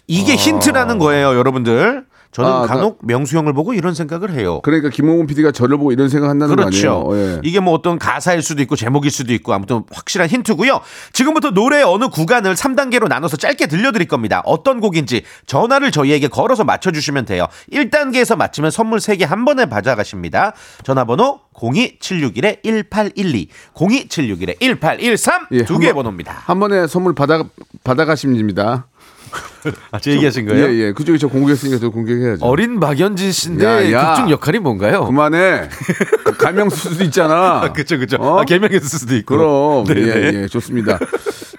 이게 0.08 0.36
힌트라는 0.36 0.98
거예요, 0.98 1.38
여러분들. 1.38 2.06
저는 2.32 2.52
아, 2.52 2.62
간혹 2.68 3.00
명수 3.02 3.36
형을 3.38 3.54
보고 3.54 3.74
이런 3.74 3.96
생각을 3.96 4.32
해요. 4.34 4.60
그러니까 4.62 4.90
김홍훈 4.90 5.26
PD가 5.26 5.52
저를 5.52 5.78
보고 5.78 5.92
이런 5.92 6.10
생각 6.10 6.30
한다는 6.30 6.56
그렇죠. 6.56 7.04
거 7.06 7.14
아니에요? 7.16 7.34
예. 7.38 7.42
이게 7.44 7.60
뭐 7.60 7.74
어떤 7.74 7.98
가사일 7.98 8.44
수도 8.44 8.62
있고 8.62 8.76
제목일 8.76 9.10
수도 9.10 9.34
있고 9.34 9.52
아무튼 9.52 9.82
확실한 9.92 10.30
힌트고요. 10.30 10.80
지금부터 11.12 11.50
노래의 11.50 11.84
어느 11.84 12.08
구간을 12.10 12.54
3단계로 12.54 13.08
나눠서 13.08 13.38
짧게 13.38 13.66
들려드릴 13.66 14.08
겁니다. 14.08 14.44
어떤 14.46 14.80
곡인지 14.80 15.24
전화를 15.48 15.90
저희에게 15.92 16.28
걸어서 16.28 16.64
맞춰주시면 16.64 17.26
돼요. 17.26 17.48
1단계에서 17.74 18.36
맞히면 18.36 18.70
선물 18.70 19.00
3개 19.00 19.26
한 19.26 19.44
번에 19.44 19.66
받아가십니다. 19.66 20.54
전화번호 20.84 21.40
02761-1812, 21.56 23.48
02761-1813 23.76 25.48
예, 25.52 25.66
두한 25.66 25.82
개의 25.82 25.94
번- 25.94 26.04
번호입니다. 26.04 26.32
한 26.46 26.60
번에 26.60 26.88
선물 26.88 27.14
받아 27.16 27.44
받아가십니다. 27.84 28.88
아, 29.92 30.00
제 30.00 30.12
얘기하신 30.12 30.50
예, 30.52 30.56
예. 30.74 30.94
그쪽이 30.94 31.20
저 31.20 31.28
공개했으니까 31.28 31.80
저 31.80 31.90
공개해야죠. 31.90 32.46
어린 32.46 32.80
박연진 32.80 33.32
씨인데 33.32 33.66
야, 33.66 33.92
야. 33.92 34.14
극중 34.14 34.30
역할이 34.32 34.60
뭔가요? 34.60 35.06
그만해. 35.06 35.70
그 36.24 36.38
가명 36.38 36.70
수도 36.70 37.04
있잖아. 37.04 37.62
아, 37.64 37.74
그쵸, 37.74 37.98
그쵸. 37.98 38.18
어? 38.20 38.40
아, 38.40 38.46
개명했을 38.46 38.88
수도 39.00 39.16
있고. 39.18 39.36
그럼 39.38 39.86
네네. 39.86 40.02
예, 40.38 40.42
예, 40.44 40.48
좋습니다. 40.48 40.98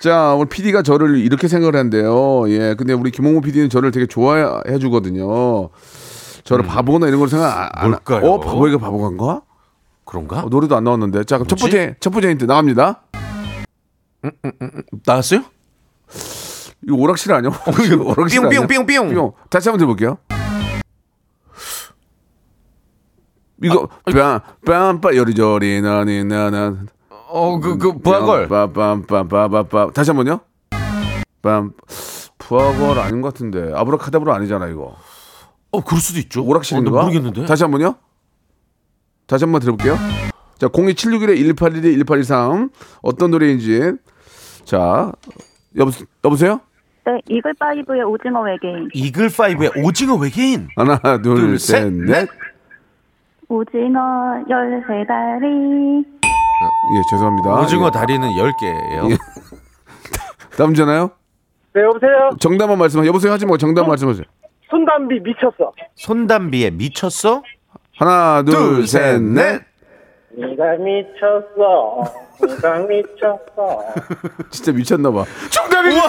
자, 0.00 0.32
오늘 0.34 0.46
PD가 0.46 0.82
저를 0.82 1.18
이렇게 1.18 1.46
생각을 1.48 1.76
한대요. 1.76 2.48
예, 2.50 2.74
근데 2.76 2.92
우리 2.94 3.10
김홍호 3.10 3.42
PD는 3.42 3.68
저를 3.68 3.90
되게 3.90 4.06
좋아해 4.06 4.78
주거든요. 4.80 5.68
저를 6.44 6.64
바보나 6.64 7.06
이런 7.06 7.20
걸 7.20 7.28
생각 7.28 7.54
안, 7.54 7.68
안- 7.74 7.86
음. 7.86 7.90
뭘까요? 7.90 8.30
어, 8.32 8.40
바보이가 8.40 8.78
바보간가? 8.78 9.42
그런가? 10.06 10.40
어, 10.40 10.48
노래도 10.48 10.74
안 10.74 10.84
나왔는데. 10.84 11.24
자, 11.24 11.36
그럼 11.36 11.46
첫 11.48 11.58
뭐지? 11.60 11.76
번째 11.76 11.96
첫 12.00 12.10
번째 12.10 12.30
힌트 12.30 12.44
나갑니다. 12.46 13.02
나왔어요? 15.06 15.42
이거 16.86 16.96
오락실 16.96 17.32
아니야? 17.32 17.50
오락실 18.16 18.38
아니야? 18.38 18.48
삐용삐용삐용삐용. 18.50 19.14
뿅. 19.14 19.32
다시 19.50 19.68
한번 19.68 19.78
들어볼게요. 19.78 20.18
이거 23.62 23.88
빰빰빰 24.06 25.16
여리저리 25.16 25.82
나니 25.82 26.24
나나 26.24 26.76
어, 27.28 27.60
그, 27.60 27.76
그, 27.78 27.98
부하걸. 27.98 28.48
빰빰빰빰빰빰 28.48 29.92
다시 29.92 30.10
한번요. 30.10 30.40
빰 31.42 31.72
부하걸 32.38 32.98
아닌 32.98 33.20
것 33.20 33.32
같은데 33.34 33.72
아브라카다브라 33.74 34.34
아니잖아 34.36 34.68
이거. 34.68 34.96
어, 35.72 35.84
그럴 35.84 36.00
수도 36.00 36.18
있죠. 36.20 36.42
오락실인가? 36.44 36.90
어, 36.90 36.94
나 36.94 37.02
모르겠는데. 37.02 37.44
다시 37.46 37.62
한번요. 37.62 37.94
다시 39.26 39.44
한번 39.44 39.60
들어볼게요. 39.60 39.96
자, 40.58 40.66
02761에 40.68 41.36
1812 41.56 41.98
1823 42.04 42.70
어떤 43.02 43.30
노래인지 43.30 43.92
자 44.64 45.12
여보 45.76 45.90
여보세요? 46.24 46.60
네, 47.06 47.20
이글파이브의 47.28 48.02
오징어 48.02 48.42
외계인. 48.42 48.88
이글5의 48.94 49.84
오징어 49.84 50.16
외계인. 50.16 50.68
하나 50.76 50.98
둘, 51.22 51.36
둘 51.36 51.58
셋, 51.58 51.82
셋 51.82 51.92
넷. 51.92 52.06
넷. 52.06 52.28
오징어 53.48 54.00
열세 54.48 55.04
다리. 55.08 56.04
예 56.62 57.02
죄송합니다. 57.10 57.60
오징어 57.60 57.86
예. 57.86 57.90
다리는 57.90 58.28
10개예요. 58.28 59.10
예. 59.12 59.16
다음 60.56 60.74
전화요? 60.74 61.10
네, 61.72 61.82
여보세요? 61.82 62.30
정답만 62.38 62.78
말씀하 62.78 63.06
여보세요 63.06 63.32
하지 63.32 63.46
말고 63.46 63.56
정답 63.58 63.88
말씀하세요. 63.88 64.24
손담비 64.68 65.20
미쳤어. 65.20 65.72
손담비에 65.96 66.70
미쳤어? 66.70 67.42
하나 67.96 68.42
둘, 68.42 68.54
둘 68.54 68.86
셋, 68.86 69.12
셋 69.14 69.22
넷. 69.22 69.62
넷. 70.32 70.46
네가 70.46 70.76
미쳤어. 70.76 72.04
네가 72.40 72.78
미쳤어. 72.80 73.84
진짜 74.50 74.72
미쳤나 74.72 75.10
봐. 75.10 75.24
정답입니다. 75.50 76.04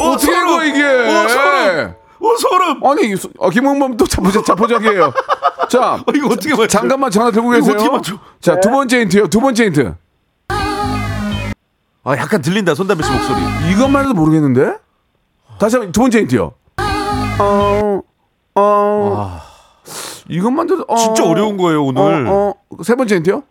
어떻게 0.00 0.32
된 0.32 0.46
거야 0.46 0.64
이게? 0.64 0.82
오, 0.84 1.28
소름. 1.28 1.94
오, 2.20 2.36
소름. 2.36 2.84
아니 2.86 3.16
소- 3.16 3.30
어, 3.38 3.50
김홍범 3.50 3.96
또 3.96 4.06
자포자, 4.06 4.42
자포자기예요. 4.42 5.12
자 5.68 5.94
어, 5.94 6.04
이거 6.14 6.26
어떻게 6.28 6.50
맞춰? 6.50 6.66
잠깐만 6.66 7.10
전화 7.10 7.30
들고 7.30 7.50
계세요. 7.50 7.74
어떻게 7.74 7.90
맞춰? 7.90 8.18
자두 8.40 8.70
번째 8.70 9.00
힌트요. 9.02 9.28
두 9.28 9.40
번째 9.40 9.64
힌트. 9.66 9.94
아, 12.02 12.16
약간 12.16 12.40
들린다, 12.40 12.74
손담비 12.74 13.04
씨 13.04 13.12
목소리. 13.12 13.36
이것만 13.72 14.04
해도 14.04 14.14
모르겠는데? 14.14 14.78
다시 15.58 15.76
한번 15.76 15.92
두 15.92 16.00
번째 16.00 16.20
힌트요. 16.20 16.54
어, 17.38 18.00
어, 18.54 19.40
이것만 20.30 20.70
해도 20.70 20.84
어, 20.88 20.94
아. 20.94 20.96
진짜 20.96 21.24
어려운 21.28 21.56
거예요, 21.56 21.84
오늘. 21.84 22.26
어, 22.28 22.54
어, 22.70 22.82
세 22.82 22.94
번째 22.94 23.16
힌트요. 23.16 23.42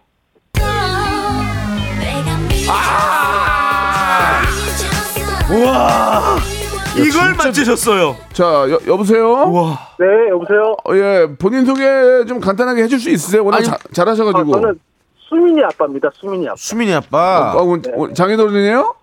우와. 5.52 6.38
이걸 6.98 7.34
맞추셨어요. 7.36 8.16
자 8.34 8.44
여, 8.70 8.80
여보세요. 8.88 9.26
우와. 9.44 9.80
네, 10.00 10.06
여보세요? 10.30 10.76
어, 10.86 10.96
예 10.96 11.28
본인 11.40 11.66
소개 11.66 11.84
좀 12.28 12.40
간단하게 12.40 12.84
해줄 12.84 13.00
수 13.00 13.10
있으세요? 13.10 13.44
워낙 13.44 13.58
아니, 13.58 13.66
자, 13.66 13.74
아, 13.74 13.78
잘하셔가지고. 13.94 14.52
저는 14.54 14.80
수민이 15.18 15.64
아빠입니다, 15.64 16.10
수민이 16.14 16.48
아빠. 16.48 16.56
수민이 16.58 16.94
아빠. 16.94 17.54
어, 17.56 17.64
어, 17.74 17.80
어, 17.96 18.14
장인어른이에요? 18.14 18.96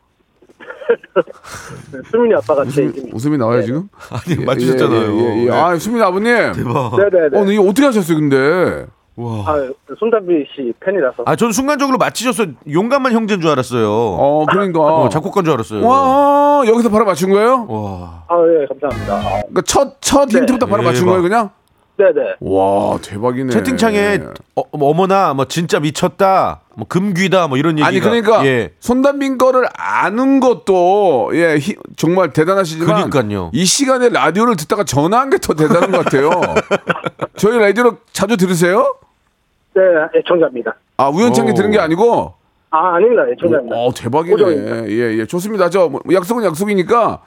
네, 1.93 1.99
수민이 2.11 2.35
아빠가 2.35 2.65
제 2.65 2.83
웃음이, 2.83 2.93
이름이. 2.97 3.11
웃음이 3.13 3.39
나와요 3.39 3.63
지금? 3.63 3.89
아니, 4.11 4.45
맞추셨잖아요. 4.45 5.19
예, 5.19 5.25
예, 5.25 5.43
예. 5.43 5.45
네. 5.47 5.51
아 5.53 5.77
수민 5.77 6.03
아버님. 6.03 6.53
대박. 6.53 6.93
네네네. 6.97 7.27
어, 7.37 7.41
근데 7.41 7.55
이거 7.55 7.63
어떻게 7.65 7.85
하셨어요, 7.87 8.19
근데? 8.19 8.87
아, 9.19 9.57
손담비 9.99 10.45
씨 10.55 10.73
팬이라서. 10.81 11.23
아, 11.25 11.37
전 11.37 11.51
순간적으로 11.51 11.97
맞히셔서 11.97 12.47
용감한 12.71 13.13
형제인 13.13 13.41
줄 13.41 13.51
알았어요. 13.51 13.91
어, 13.91 14.45
그러니까. 14.47 14.79
어, 14.85 15.09
작곡가인 15.09 15.45
줄 15.45 15.55
알았어요. 15.55 15.87
와, 15.87 16.63
여기서 16.67 16.91
바로 16.91 17.07
맞춘 17.07 17.31
거예요? 17.31 17.67
와. 17.69 18.25
아, 18.29 18.37
예, 18.61 18.67
감사합니다. 18.67 19.15
아, 19.15 19.41
그러니까 19.41 19.63
첫, 19.63 19.97
첫 20.03 20.31
힌트부터 20.31 20.67
바로 20.67 20.83
맞춘 20.83 21.01
대박. 21.07 21.13
거예요, 21.13 21.23
그냥? 21.23 21.51
네네. 21.97 22.35
와, 22.41 22.99
대박이네. 23.01 23.51
채팅창에 23.53 24.21
어, 24.55 24.63
뭐 24.77 24.91
어머나 24.91 25.33
뭐 25.33 25.47
진짜 25.47 25.81
미쳤다 25.81 26.61
뭐 26.77 26.87
금귀다 26.87 27.49
뭐 27.49 27.57
이런 27.57 27.73
얘기가 27.79 27.87
아니 27.89 28.01
그러니까 28.01 28.45
예. 28.47 28.73
손담빈 28.81 29.39
거를 29.39 29.65
아는 29.77 30.41
것도 30.41 31.31
예 31.33 31.57
히- 31.57 31.75
정말 31.97 32.33
대단하시지만 32.35 33.09
그러니까요. 33.11 33.51
이 33.55 33.65
시간에 33.65 34.11
라디오를 34.11 34.57
듣다가 34.57 34.85
전화한 34.85 35.31
게 35.31 35.39
더 35.39 35.55
대단한 35.55 35.91
것 35.91 36.05
같아요. 36.05 36.31
저희 37.37 37.59
라디오를 37.59 37.93
자주 38.13 38.37
들으세요? 38.37 38.95
네, 39.75 39.83
애청자입니다. 40.17 40.75
아 40.99 41.09
우연찮게 41.09 41.53
오. 41.53 41.55
들은 41.55 41.71
게 41.71 41.79
아니고 41.79 42.35
아, 42.71 42.97
아닙니다. 42.97 43.23
애청자입니다. 43.33 43.75
어 43.77 43.91
대박이네. 43.95 44.33
고정입니다. 44.33 44.89
예, 44.91 45.19
예. 45.21 45.27
좋습니다. 45.27 45.71
저 45.71 45.89
뭐, 45.89 46.01
약속은 46.13 46.45
약속이니까 46.45 47.23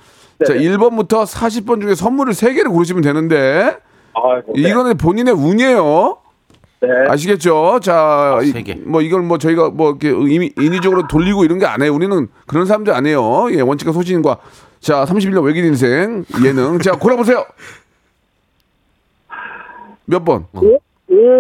자, 0.46 0.54
네네. 0.54 0.64
1번부터 0.78 1.26
40번 1.26 1.82
중에 1.82 1.96
선물을 1.96 2.34
3개를 2.34 2.70
고르시면 2.72 3.02
되는데 3.02 3.78
아이고, 4.14 4.54
네. 4.56 4.62
이거는 4.70 4.98
본인의 4.98 5.34
운이에요. 5.34 6.18
네. 6.82 6.88
아시겠죠? 7.10 7.80
자, 7.82 8.40
이- 8.44 8.48
세 8.52 8.62
개. 8.64 8.74
뭐 8.76 9.02
이걸 9.02 9.22
뭐 9.22 9.38
저희가 9.38 9.70
뭐 9.70 9.90
이렇게 10.02 10.10
인- 10.10 10.54
인위적으로 10.58 11.08
돌리고 11.08 11.44
이런 11.44 11.60
게 11.60 11.66
아니에요. 11.66 11.94
우리는 11.94 12.28
그런 12.48 12.66
사람들 12.66 12.94
아니에요. 12.94 13.50
예, 13.52 13.62
원칙과 13.62 13.92
소신과 13.92 14.38
자, 14.80 15.04
31년 15.06 15.44
외길 15.44 15.66
인생 15.66 16.24
예능. 16.46 16.80
자, 16.80 16.94
골라보세요. 16.94 17.46
몇 20.06 20.24
번? 20.26 20.46
오, 20.54 20.80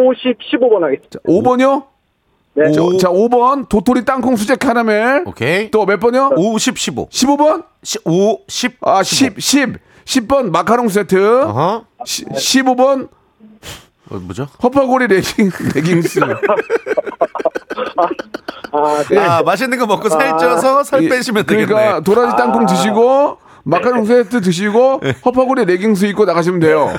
50, 0.09 0.37
15번 0.51 0.81
하겠습니다. 0.81 1.19
5번이요? 1.25 1.83
네. 2.55 2.71
자, 2.71 2.81
자, 2.99 3.09
5번 3.09 3.69
도토리 3.69 4.03
땅콩 4.05 4.35
수제 4.35 4.55
카라멜. 4.55 5.23
오케이. 5.25 5.71
또 5.71 5.85
몇 5.85 5.99
번이요? 5.99 6.31
50 6.35 6.77
15. 6.77 7.07
15번? 7.09 7.63
5 8.05 8.39
10. 8.47 8.77
아, 8.81 9.01
10, 9.03 9.39
10. 9.39 9.73
10번 10.05 10.49
마카롱 10.51 10.89
세트. 10.89 11.43
어허. 11.43 11.85
시, 12.05 12.25
15번 12.25 13.09
어, 14.09 14.15
뭐죠? 14.15 14.47
허파고리 14.63 15.07
레깅, 15.07 15.51
레깅스. 15.75 16.19
아, 18.71 19.03
네. 19.09 19.17
아, 19.17 19.43
맛있는 19.43 19.77
거 19.77 19.85
먹고 19.85 20.09
살쪄서 20.09 20.83
살 20.83 21.03
예, 21.03 21.09
빼시면 21.09 21.45
되겠네. 21.45 21.65
그러니까 21.67 21.99
도라지 22.01 22.35
땅콩 22.37 22.65
드시고 22.65 23.37
마카롱 23.63 24.05
세트 24.05 24.41
드시고 24.41 25.01
허파고리 25.25 25.65
레깅스 25.65 26.05
입고 26.05 26.25
나가시면 26.25 26.59
돼요. 26.59 26.93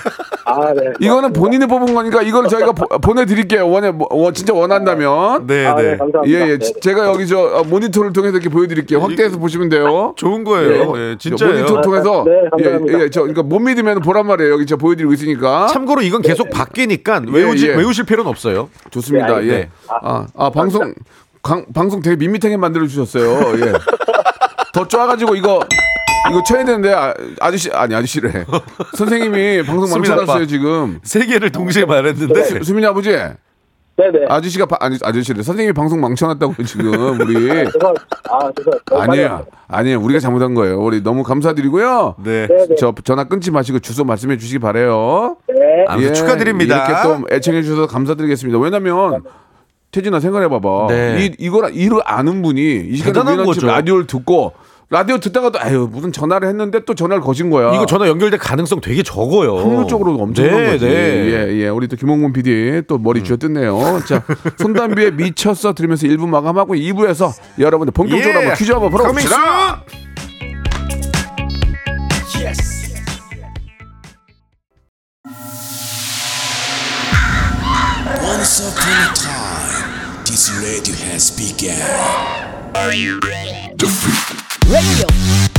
아, 0.45 0.73
네. 0.75 0.93
이거는 1.01 1.33
본인이 1.33 1.67
뽑은 1.67 1.95
거니까 1.95 2.23
이걸 2.23 2.49
저희가 2.49 2.73
보, 2.73 2.87
보내드릴게요. 2.99 3.69
원해 3.69 3.91
뭐, 3.91 4.09
원- 4.11 4.35
진짜 4.35 4.53
원한다면. 4.53 5.47
네, 5.47 5.67
아, 5.67 5.75
네, 5.75 5.83
네. 5.93 5.97
감사합니다. 5.97 6.23
예, 6.27 6.33
예. 6.51 6.59
네, 6.59 6.59
네. 6.59 6.73
제가 6.81 7.07
여기 7.07 7.27
저 7.27 7.39
어, 7.41 7.63
모니터를 7.65 8.13
통해서 8.13 8.37
이렇게 8.37 8.49
보여드릴게요. 8.49 9.01
확대해서 9.01 9.39
보시면 9.39 9.69
돼요. 9.69 10.15
좋은 10.17 10.45
거예요. 10.45 10.93
예, 10.99 11.17
진짜예요. 11.19 11.55
모니터 11.55 11.81
통해서 11.83 12.25
네, 12.27 12.33
예, 12.45 12.49
감사합니다. 12.51 13.01
예, 13.01 13.11
저 13.11 13.21
그러니까 13.21 13.43
못 13.43 13.59
믿으면 13.61 14.01
보란 14.01 14.27
말이에요. 14.27 14.53
여기 14.53 14.67
제가 14.67 14.79
보여드리고 14.79 15.13
있으니까. 15.13 15.69
참고로 15.69 16.03
이건 16.03 16.23
계속 16.23 16.51
바뀌니까 16.51 17.23
외우지, 17.29 17.69
예. 17.69 17.75
외우실 17.77 18.07
필요는 18.07 18.29
없어요. 18.29 18.69
좋습니다. 18.91 19.39
네, 19.41 19.47
예. 19.47 19.51
네. 19.53 19.71
아, 20.03 20.27
아 20.37 20.51
방송 20.51 20.95
강, 21.43 21.65
방송 21.73 22.01
되게 22.03 22.17
밋밋하게 22.17 22.57
만들어 22.57 22.87
주셨어요. 22.87 23.55
예. 23.61 23.73
더 24.73 24.87
쪼아가지고 24.87 25.35
이거 25.37 25.61
이거 26.31 26.43
쳐야 26.43 26.65
되는데 26.65 26.93
아, 26.93 27.13
아저씨 27.41 27.71
아니 27.73 27.95
아저씨래. 27.95 28.45
선생님이 28.97 29.63
방송 29.65 29.91
망쳐놨어요. 29.91 30.47
지금. 30.47 31.01
세 31.03 31.27
개를 31.27 31.51
동시에 31.51 31.85
말했는데 31.85 32.45
수, 32.45 32.63
수민이 32.65 32.87
아버지 32.87 33.11
네네. 33.11 34.27
아저씨가 34.31 34.65
바- 34.65 34.79
아니 34.81 34.97
아저씨를 35.03 35.45
선생님이 35.45 35.75
방송 35.75 36.01
망쳐놨다고 36.01 36.63
지금 36.65 37.21
우리 37.21 37.51
아, 38.31 38.51
죄송. 38.57 38.73
아니에요 38.99 39.45
아니에요 39.69 40.01
우리가 40.01 40.21
잘못한 40.21 40.55
거예요 40.55 40.81
우리 40.81 41.03
너무 41.03 41.23
감사드리고요 41.23 42.15
네. 42.25 42.47
네네. 42.47 42.77
저 42.79 42.95
전화 43.05 43.25
끊지 43.25 43.51
마시고 43.51 43.81
주소 43.81 44.05
말씀해 44.05 44.39
주시기 44.39 44.59
바래요 44.59 45.37
네. 45.49 45.85
아무튼 45.87 46.15
축하드립니다. 46.15 46.87
이렇게 46.87 47.03
또 47.03 47.35
애청해 47.35 47.63
주셔서 47.63 47.87
감사드리겠습니다 47.89 48.59
왜냐면 48.59 49.23
태진아 49.93 50.19
생각해봐봐 50.21 50.87
네. 50.89 51.27
이 51.27 51.35
이걸 51.39 51.75
이를 51.75 51.99
아는 52.05 52.41
분이 52.41 52.87
이 52.89 52.97
시간에 52.97 53.37
거죠. 53.37 53.67
라디오를 53.67 54.07
듣고 54.07 54.55
라디오 54.93 55.19
듣다가도 55.19 55.61
아유 55.61 55.89
무슨 55.91 56.11
전화를 56.11 56.49
했는데 56.49 56.81
또 56.85 56.95
전화를 56.97 57.23
거신 57.23 57.49
거야 57.49 57.73
이거 57.75 57.87
전화 57.87 58.09
연결될 58.09 58.41
가능성 58.41 58.81
되게 58.81 59.05
적어요. 59.05 59.57
확률적으로 59.57 60.17
엄청난 60.17 60.57
네, 60.57 60.73
거지. 60.73 60.85
네. 60.85 60.93
예, 60.93 61.59
예. 61.63 61.69
우리 61.69 61.87
또 61.87 61.95
김홍문 61.95 62.33
PD 62.33 62.83
또 62.89 62.99
머리 62.99 63.23
쥐어뜯네요. 63.23 64.01
자, 64.09 64.25
손담비의 64.59 65.13
미쳤어 65.15 65.75
들으면서 65.75 66.09
1부 66.09 66.27
마감하고 66.29 66.75
2부에서 66.75 67.31
여러분들 67.61 67.93
본격적으로 67.93 68.31
예. 68.31 68.35
한번 68.35 68.59
퀴즈 68.59 68.73
한번 68.73 68.91
풀어봅시다. 68.91 69.85
Once 78.27 78.59
upon 78.67 78.91
a 78.91 79.15
time, 79.15 80.25
this 80.25 80.51
radio 80.61 80.97
has 80.97 81.31
begun. 81.31 81.79
Radio, 84.71 85.07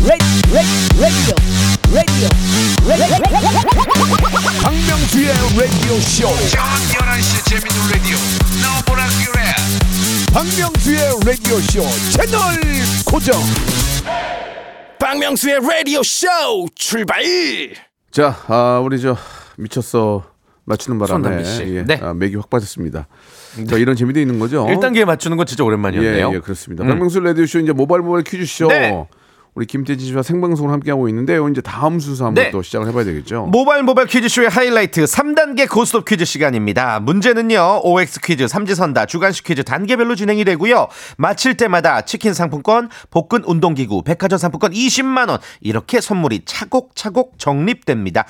radio, 0.07 0.39
radio, 0.53 0.95
radio, 1.01 1.35
radio. 1.91 2.29
박명수의 4.63 5.27
라디오 5.57 5.99
쇼. 5.99 6.27
저녁 6.49 6.65
11시 6.95 7.45
재밌는 7.49 7.77
라디오. 7.91 8.17
그래. 9.25 9.39
박명수의 10.33 10.99
라디오 11.25 11.59
쇼 11.59 11.81
채널 12.11 12.39
고정. 13.05 13.39
박명수의 14.99 15.59
라디오 15.61 16.01
쇼 16.03 16.27
출발 16.75 17.21
자, 18.11 18.37
아, 18.47 18.81
우리 18.83 18.99
저 19.01 19.17
미쳤어 19.57 20.23
맞추는 20.65 20.99
바람에. 20.99 21.43
예, 21.67 21.83
네. 21.83 21.99
아, 22.01 22.13
맥이 22.13 22.35
확 22.35 22.49
빠졌습니다. 22.49 23.07
자, 23.67 23.77
이런 23.77 23.95
재미도 23.95 24.19
있는 24.19 24.39
거죠. 24.39 24.65
1단계 24.67 25.05
맞추는 25.05 25.37
건 25.37 25.45
진짜 25.45 25.63
오랜만이었네요. 25.63 26.29
예, 26.31 26.35
예, 26.35 26.39
그렇습니다. 26.39 26.83
박명수 26.83 27.19
라디오 27.19 27.45
쇼 27.45 27.59
이제 27.59 27.71
모바일 27.71 28.01
모바일 28.01 28.23
퀴즈 28.23 28.45
쇼. 28.45 28.67
네. 28.67 29.05
우리 29.53 29.65
김태진 29.65 30.07
씨와 30.07 30.23
생방송을 30.23 30.71
함께 30.71 30.91
하고 30.91 31.09
있는데요. 31.09 31.49
이제 31.49 31.59
다음 31.59 31.99
순서 31.99 32.25
한번 32.25 32.45
네. 32.45 32.51
또 32.51 32.61
시작을 32.61 32.87
해봐야 32.87 33.03
되겠죠. 33.03 33.47
모바일 33.51 33.83
모바일 33.83 34.07
퀴즈쇼의 34.07 34.47
하이라이트 34.47 35.03
3단계 35.03 35.69
고스톱 35.69 36.05
퀴즈 36.05 36.23
시간입니다. 36.23 37.01
문제는요. 37.01 37.81
OX 37.83 38.21
퀴즈, 38.21 38.47
삼지선다, 38.47 39.07
주관식 39.07 39.43
퀴즈 39.43 39.65
단계별로 39.65 40.15
진행이 40.15 40.45
되고요. 40.45 40.87
맞힐 41.17 41.57
때마다 41.57 42.01
치킨 42.01 42.33
상품권, 42.33 42.89
복근 43.09 43.43
운동기구, 43.43 44.03
백화점 44.03 44.39
상품권 44.39 44.71
20만 44.71 45.29
원 45.29 45.39
이렇게 45.59 45.99
선물이 45.99 46.43
차곡차곡 46.45 47.37
적립됩니다. 47.37 48.25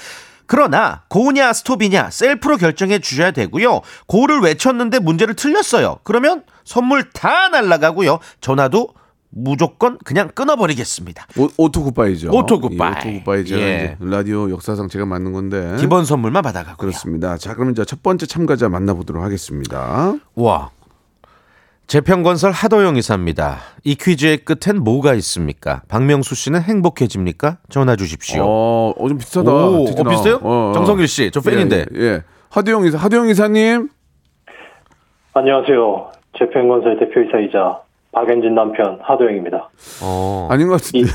그러나 0.51 1.03
고냐 1.08 1.53
스톱이냐 1.53 2.10
셀프로 2.10 2.58
결정해 2.58 3.00
주셔야 3.00 3.31
되고요. 3.31 3.79
고를 4.05 4.41
외쳤는데 4.41 5.00
문제를 5.00 5.34
틀렸어요. 5.34 6.00
그러면 6.03 6.43
선물 6.65 7.10
다 7.10 7.48
날라가고요. 7.48 8.20
전화도 8.41 8.89
무조건 9.29 9.98
그냥 10.03 10.27
끊어버리겠습니다. 10.36 11.27
오, 11.38 11.48
auto 11.55 11.85
goodbye죠. 11.85 12.31
auto 12.33 12.59
goodbye. 12.59 12.91
예, 12.91 13.00
auto 13.00 13.19
goodbye죠. 13.19 13.55
예. 13.62 13.96
이제 13.96 13.98
라디오 14.01 14.51
역사상 14.51 14.89
제가 14.89 15.05
맞는 15.05 15.31
건데. 15.31 15.77
기본 15.79 16.03
선물만 16.03 16.43
받아가고요. 16.43 16.75
그렇습니다. 16.75 17.38
자, 17.38 17.53
그럼 17.55 17.72
이제 17.72 17.86
첫 17.86 18.03
번째 18.03 18.25
참가자 18.25 18.67
만나보도록 18.67 19.24
하겠습니다. 19.24 20.15
와. 20.36 20.70
재평건설 21.91 22.53
하도영 22.53 22.95
이사입니다. 22.95 23.57
이 23.83 23.95
퀴즈의 23.95 24.45
끝엔 24.45 24.81
뭐가 24.81 25.13
있습니까? 25.15 25.81
박명수 25.89 26.36
씨는 26.36 26.62
행복해집니까? 26.62 27.57
전화 27.68 27.98
주십시오. 27.98 28.44
어, 28.46 28.94
어, 28.98 29.07
좀 29.09 29.18
비슷하다. 29.18 29.51
오. 29.51 29.83
어, 29.83 30.09
비슷해요? 30.09 30.39
어, 30.42 30.70
어. 30.70 30.72
정성길 30.74 31.09
씨, 31.09 31.31
저 31.31 31.42
팬인데. 31.42 31.87
예, 31.96 32.01
예. 32.01 32.24
하도영 32.50 32.85
이사, 32.85 32.98
하도영 32.98 33.27
이사님. 33.27 33.89
안녕하세요. 35.33 36.11
재평건설 36.39 36.98
대표이사이자 36.98 37.81
박연진 38.13 38.55
남편 38.55 38.98
하도영입니다. 39.01 39.70
어. 40.01 40.48
아닌 40.50 40.70
것 40.70 40.81
같은데. 40.81 41.11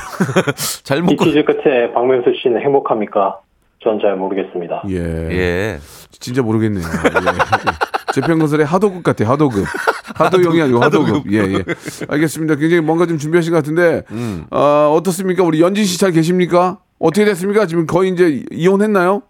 잘 0.84 0.98
이. 0.98 1.16
퀴즈 1.24 1.42
끝에 1.44 1.90
박명수 1.94 2.34
씨는 2.42 2.60
행복합니까? 2.60 3.40
전 3.82 3.98
잘 4.00 4.16
모르겠습니다. 4.16 4.82
예. 4.90 4.96
예. 4.96 5.78
진짜 6.10 6.42
모르겠네요. 6.42 6.84
예. 6.84 8.12
재평건설의 8.14 8.66
하도급 8.66 9.02
같아요. 9.02 9.28
하도급. 9.30 9.64
하도영이 10.16 10.62
아니고 10.62 10.80
하도급. 10.80 11.30
예, 11.32 11.38
예. 11.38 11.64
알겠습니다. 12.08 12.54
굉장히 12.56 12.80
뭔가 12.80 13.06
좀 13.06 13.18
준비하신 13.18 13.52
것 13.52 13.58
같은데, 13.58 14.02
음. 14.12 14.46
어, 14.50 14.92
어떻습니까? 14.96 15.42
우리 15.44 15.60
연진 15.60 15.84
씨 15.84 15.98
잘 16.00 16.12
계십니까? 16.12 16.78
어떻게 16.98 17.24
됐습니까? 17.26 17.66
지금 17.66 17.86
거의 17.86 18.10
이제 18.10 18.42
이혼했나요? 18.50 19.22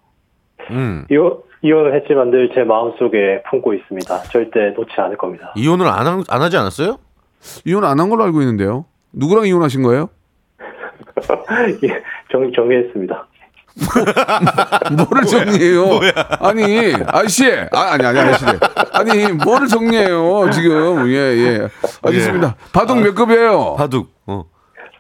음. 0.70 1.04
이혼, 1.10 1.38
이혼을 1.62 1.94
했지만 1.96 2.30
늘 2.30 2.50
제 2.54 2.62
마음속에 2.62 3.42
품고 3.50 3.74
있습니다. 3.74 4.22
절대 4.24 4.70
놓지 4.76 4.92
않을 4.96 5.16
겁니다. 5.16 5.52
이혼을 5.56 5.86
안, 5.88 6.06
하, 6.06 6.22
안 6.28 6.42
하지 6.42 6.56
않았어요? 6.56 6.98
이혼 7.64 7.84
안 7.84 7.98
한 7.98 8.08
걸로 8.08 8.22
알고 8.24 8.40
있는데요. 8.42 8.84
누구랑 9.12 9.46
이혼하신 9.46 9.82
거예요? 9.82 10.08
예, 11.82 12.02
정, 12.30 12.52
정리했습니다. 12.52 13.26
뭐 14.96 15.06
를 15.10 15.24
정리해요? 15.26 16.00
아니, 16.40 16.94
아저씨, 17.06 17.44
아, 17.72 17.92
아니, 17.92 18.06
아니, 18.06 18.18
아저씨. 18.18 18.44
아니, 18.92 19.32
뭐를 19.32 19.66
정리해요, 19.68 20.50
지금. 20.50 21.08
예, 21.08 21.14
예. 21.14 21.68
알겠습니다. 22.02 22.56
바둑 22.72 23.00
몇 23.00 23.14
급이에요? 23.14 23.74
바둑. 23.76 24.10
어. 24.26 24.44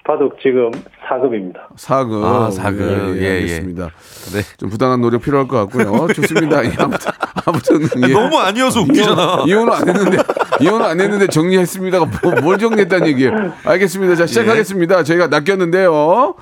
바둑 0.06 0.36
지금 0.40 0.70
4급입니다. 1.08 1.56
사급. 1.76 2.22
아, 2.24 2.48
사급. 2.50 2.80
예, 2.80 3.16
예, 3.16 3.20
예, 3.20 3.22
예. 3.24 3.36
알겠습니다. 3.38 3.90
네. 4.34 4.42
좀 4.56 4.68
부단한 4.70 5.00
노력 5.00 5.22
필요할 5.22 5.48
것 5.48 5.56
같고요. 5.68 6.06
좋습니다. 6.14 6.64
예, 6.64 6.72
아무튼, 6.78 7.10
아무튼. 7.44 8.08
예. 8.08 8.12
너무 8.12 8.38
아니어서 8.38 8.82
웃기잖아. 8.82 9.44
이혼, 9.46 9.48
이혼은 9.48 9.72
안 9.72 9.88
했는데, 9.88 10.18
이혼은 10.60 10.86
안 10.86 11.00
했는데 11.00 11.26
정리했습니다가 11.26 12.04
뭐, 12.22 12.32
뭘 12.40 12.58
정리했다는 12.58 13.08
얘기예요. 13.08 13.32
알겠습니다. 13.64 14.14
자, 14.14 14.26
시작하겠습니다. 14.26 15.02
저희가 15.02 15.26
낚였는데요. 15.26 16.34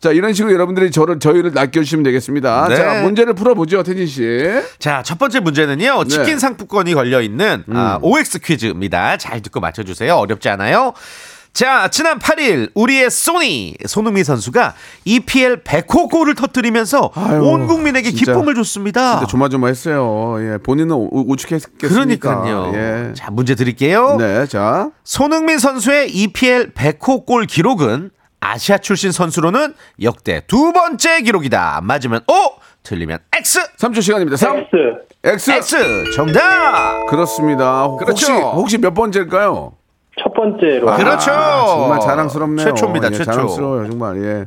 자, 0.00 0.12
이런 0.12 0.32
식으로 0.32 0.52
여러분들이 0.54 0.90
저를, 0.90 1.18
저희를 1.18 1.52
낚여주시면 1.52 2.02
되겠습니다. 2.04 2.68
네. 2.68 2.76
자, 2.76 3.02
문제를 3.02 3.34
풀어보죠, 3.34 3.82
태진 3.82 4.06
씨. 4.06 4.22
자, 4.78 5.02
첫 5.04 5.18
번째 5.18 5.40
문제는요. 5.40 6.04
치킨 6.04 6.24
네. 6.24 6.32
음. 6.34 6.38
상품권이 6.38 6.94
걸려 6.94 7.20
있는 7.20 7.64
아, 7.72 7.98
OX 8.00 8.38
퀴즈입니다. 8.40 9.18
잘 9.18 9.42
듣고 9.42 9.60
맞춰 9.60 9.82
주세요. 9.82 10.14
어렵지 10.16 10.48
않아요. 10.48 10.94
자, 11.52 11.88
지난 11.88 12.18
8일 12.20 12.70
우리의 12.74 13.10
소니 13.10 13.74
손흥민 13.86 14.22
선수가 14.22 14.74
EPL 15.04 15.64
100호 15.64 16.08
골을 16.08 16.36
터뜨리면서 16.36 17.10
아유, 17.14 17.42
온 17.42 17.66
국민에게 17.66 18.12
진짜. 18.12 18.32
기쁨을 18.32 18.54
줬습니다. 18.54 19.18
진짜 19.18 19.26
조마조마했어요. 19.26 20.36
예, 20.54 20.58
본인은 20.58 20.94
우- 20.94 21.08
우측했겠습니까? 21.32 21.88
그러니까요. 21.88 22.72
예. 22.74 23.12
자, 23.14 23.30
문제 23.32 23.56
드릴게요. 23.56 24.16
네, 24.18 24.46
자. 24.46 24.90
손흥민 25.02 25.58
선수의 25.58 26.10
EPL 26.10 26.72
100호 26.72 27.26
골 27.26 27.46
기록은 27.46 28.10
아시아 28.40 28.78
출신 28.78 29.12
선수로는 29.12 29.74
역대 30.02 30.42
두 30.46 30.72
번째 30.72 31.20
기록이다. 31.22 31.80
맞으면 31.82 32.20
O, 32.26 32.32
틀리면 32.82 33.18
X. 33.36 33.60
3초 33.78 34.00
시간입니다. 34.02 34.36
3, 34.36 34.56
X 34.56 34.66
X. 35.22 35.50
X 35.52 36.12
정답. 36.16 37.06
그렇습니다. 37.08 37.88
그렇죠. 37.98 38.32
혹시, 38.32 38.32
혹시 38.32 38.78
몇 38.78 38.94
번째일까요? 38.94 39.72
첫 40.22 40.32
번째로 40.34 40.86
그렇죠. 40.96 41.30
아, 41.30 41.66
정말 41.66 42.00
자랑스럽네요. 42.00 42.66
최초입니다, 42.66 43.06
예, 43.08 43.10
최초. 43.12 43.24
자랑스러워요, 43.24 43.90
정말. 43.90 44.22
예. 44.24 44.46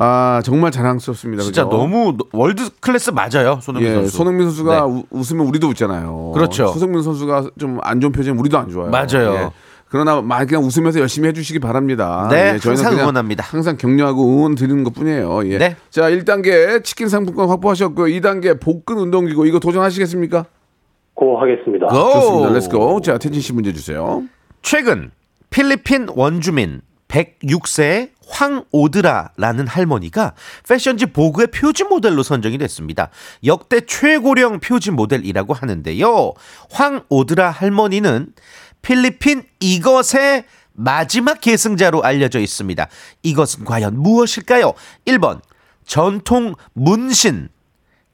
아, 0.00 0.40
정말 0.44 0.70
자랑스럽습니다. 0.70 1.42
진짜 1.42 1.64
그죠? 1.64 1.76
너무 1.76 2.16
월드 2.32 2.70
클래스 2.80 3.10
맞아요. 3.10 3.58
손흥민 3.60 3.90
예, 3.90 3.94
선수. 3.96 4.16
손흥민 4.16 4.46
선수가 4.46 4.74
네. 4.74 4.80
우- 4.82 5.04
웃으면 5.10 5.46
우리도 5.46 5.66
웃잖아요. 5.68 6.32
그렇죠. 6.34 6.68
손흥민 6.68 7.02
선수가 7.02 7.50
좀 7.58 7.78
안 7.82 8.00
좋은 8.00 8.12
표정 8.12 8.38
우리도 8.38 8.56
안 8.58 8.70
좋아요. 8.70 8.90
맞아요. 8.90 9.34
예. 9.34 9.50
그러나 9.90 10.20
막 10.20 10.46
그냥 10.46 10.64
웃으면서 10.64 11.00
열심히 11.00 11.28
해주시기 11.28 11.58
바랍니다. 11.60 12.28
네, 12.30 12.54
예, 12.54 12.58
저희는 12.58 12.76
항상 12.76 12.90
그냥 12.90 13.00
응원합니다. 13.00 13.44
항상 13.44 13.76
격려하고 13.76 14.22
응원 14.24 14.54
드리는 14.54 14.84
것 14.84 14.92
뿐이에요. 14.94 15.46
예. 15.50 15.58
네. 15.58 15.76
자, 15.90 16.10
1단계 16.10 16.84
치킨 16.84 17.08
상품권 17.08 17.48
확보하셨고요. 17.48 18.06
2단계 18.06 18.60
복근 18.60 18.98
운동기구 18.98 19.46
이거 19.46 19.58
도전하시겠습니까? 19.58 20.44
고 21.14 21.40
하겠습니다. 21.40 21.86
고! 21.86 22.12
좋습니다. 22.12 22.52
Let's 22.52 22.82
go. 22.82 23.00
자, 23.00 23.18
태진 23.18 23.40
씨 23.40 23.52
문제 23.52 23.72
주세요. 23.72 24.22
최근 24.62 25.10
필리핀 25.50 26.08
원주민 26.14 26.82
106세의 27.08 28.10
황오드라라는 28.28 29.66
할머니가 29.66 30.34
패션지 30.68 31.06
보그의 31.06 31.48
표지 31.48 31.84
모델로 31.84 32.22
선정이 32.22 32.58
됐습니다. 32.58 33.08
역대 33.44 33.80
최고령 33.80 34.60
표지 34.60 34.90
모델이라고 34.90 35.54
하는데요. 35.54 36.34
황오드라 36.70 37.50
할머니는 37.50 38.28
필리핀 38.82 39.42
이것의 39.60 40.44
마지막 40.72 41.40
계승자로 41.40 42.02
알려져 42.04 42.38
있습니다. 42.38 42.86
이것은 43.22 43.64
과연 43.64 43.98
무엇일까요? 43.98 44.74
1번 45.06 45.40
전통 45.84 46.54
문신 46.74 47.48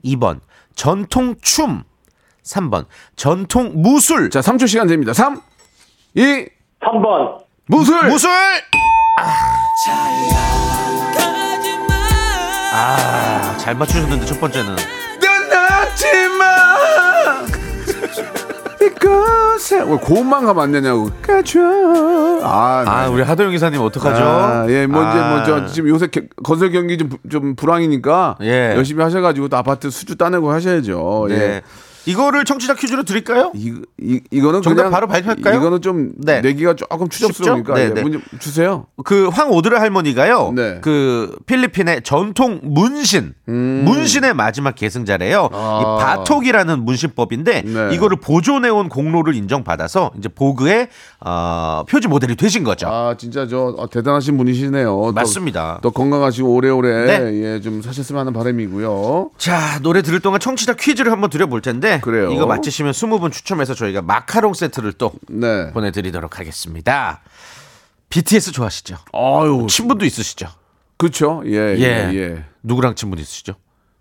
2번 0.05 0.41
전통 0.75 1.35
춤 1.43 1.85
3번 2.43 2.87
전통 3.17 3.73
무술. 3.75 4.31
자, 4.31 4.41
3초 4.41 4.69
시간 4.69 4.87
됩니다. 4.87 5.13
3, 5.13 5.41
2, 6.15 6.47
3번 6.81 7.45
무술! 7.67 8.09
무술. 8.09 8.31
아, 12.73 13.57
잘 13.59 13.75
맞추셨는데 13.75 14.27
첫 14.27 14.39
번째는 14.41 14.77
떠나지마! 15.21 16.54
이것에, 18.97 19.83
왜 19.83 19.97
고음만 19.97 20.45
가면 20.45 20.63
안 20.63 20.73
되냐고. 20.73 21.11
까줘. 21.23 21.61
아, 22.43 22.85
아, 22.87 23.09
우리 23.09 23.23
하도영 23.23 23.51
기사님 23.53 23.81
어떡하죠? 23.81 24.23
아, 24.23 24.67
예, 24.69 24.87
뭐 24.87 25.01
이제 25.03 25.19
아. 25.19 25.37
뭐저 25.37 25.67
지금 25.67 25.89
요새 25.89 26.07
게- 26.09 26.29
건설 26.43 26.71
경기 26.71 26.97
좀, 26.99 27.11
좀 27.31 27.57
불황이니까 27.57 28.37
예. 28.43 28.75
열심히 28.77 29.03
하셔가지고 29.03 29.49
또 29.49 29.57
아파트 29.57 29.91
수주 29.91 30.17
따내고 30.17 30.51
하셔야죠. 30.51 31.27
네. 31.29 31.35
예. 31.35 31.63
이거를 32.07 32.45
청취자 32.45 32.75
퀴즈로 32.75 33.03
드릴까요? 33.05 33.53
이, 33.55 33.73
이 34.01 34.21
이거는 34.31 34.63
정답 34.63 34.91
바로 34.91 35.07
발표할까요? 35.07 35.57
이거는 35.59 35.81
좀 35.81 36.13
네. 36.19 36.41
내기가 36.41 36.75
조금 36.75 37.09
추접스러우니까 37.09 37.77
쉽죠? 37.77 37.81
예, 37.81 37.89
네, 37.89 37.95
네. 37.95 38.03
문제 38.03 38.19
주세요. 38.39 38.87
그 39.05 39.29
황오드르 39.29 39.77
할머니가요. 39.77 40.53
네. 40.55 40.79
그 40.83 41.37
필리핀의 41.47 42.03
전통 42.03 42.61
문신, 42.63 43.35
문신의 43.47 44.35
마지막 44.35 44.75
계승자래요. 44.75 45.49
음. 45.53 45.57
아. 45.57 45.81
이 45.81 46.03
바톡이라는 46.05 46.85
문신법인데 46.85 47.63
네. 47.63 47.95
이거를 47.95 48.19
보존해 48.21 48.69
온 48.69 48.89
공로를 48.89 49.35
인정받아서 49.35 50.13
이제 50.19 50.29
보그의 50.29 50.89
어, 51.21 51.85
표지 51.89 52.09
모델이 52.09 52.37
되신 52.37 52.65
거죠. 52.65 52.89
아 52.89 53.15
진짜 53.17 53.47
저 53.47 53.75
어, 53.77 53.89
대단하신 53.89 54.37
분이시네요. 54.37 54.85
또- 54.87 55.13
맞습니다. 55.13 55.79
또 55.83 55.91
건강하시고 55.91 56.55
오래오래 56.55 57.07
네. 57.19 57.43
예, 57.55 57.61
좀 57.61 57.81
사셨으면 57.83 58.21
하는 58.21 58.33
바람이고요. 58.33 59.31
자 59.39 59.79
노래 59.83 60.03
들을 60.03 60.21
동안 60.21 60.41
청취자 60.41 60.75
퀴즈를 60.75 61.11
한번 61.13 61.31
드려볼 61.31 61.61
텐데 61.63 61.94
그래요. 62.01 62.31
이거 62.33 62.47
맞히시면 62.47 62.93
20분 62.93 63.33
추첨해서 63.33 63.75
저희가 63.75 64.03
마카롱 64.03 64.55
세트를 64.55 64.95
또 64.95 65.13
네. 65.29 65.71
보내드리도록 65.73 66.39
하겠습니다. 66.39 67.21
BTS 68.09 68.53
좋아하시죠? 68.53 68.97
아유, 69.13 69.67
친분도 69.69 70.05
있으시죠? 70.05 70.49
그렇죠. 70.97 71.43
예, 71.47 71.77
예, 71.77 71.79
예. 71.79 72.15
예. 72.15 72.45
누구랑 72.63 72.95
친분 72.95 73.19
있으시죠? 73.19 73.55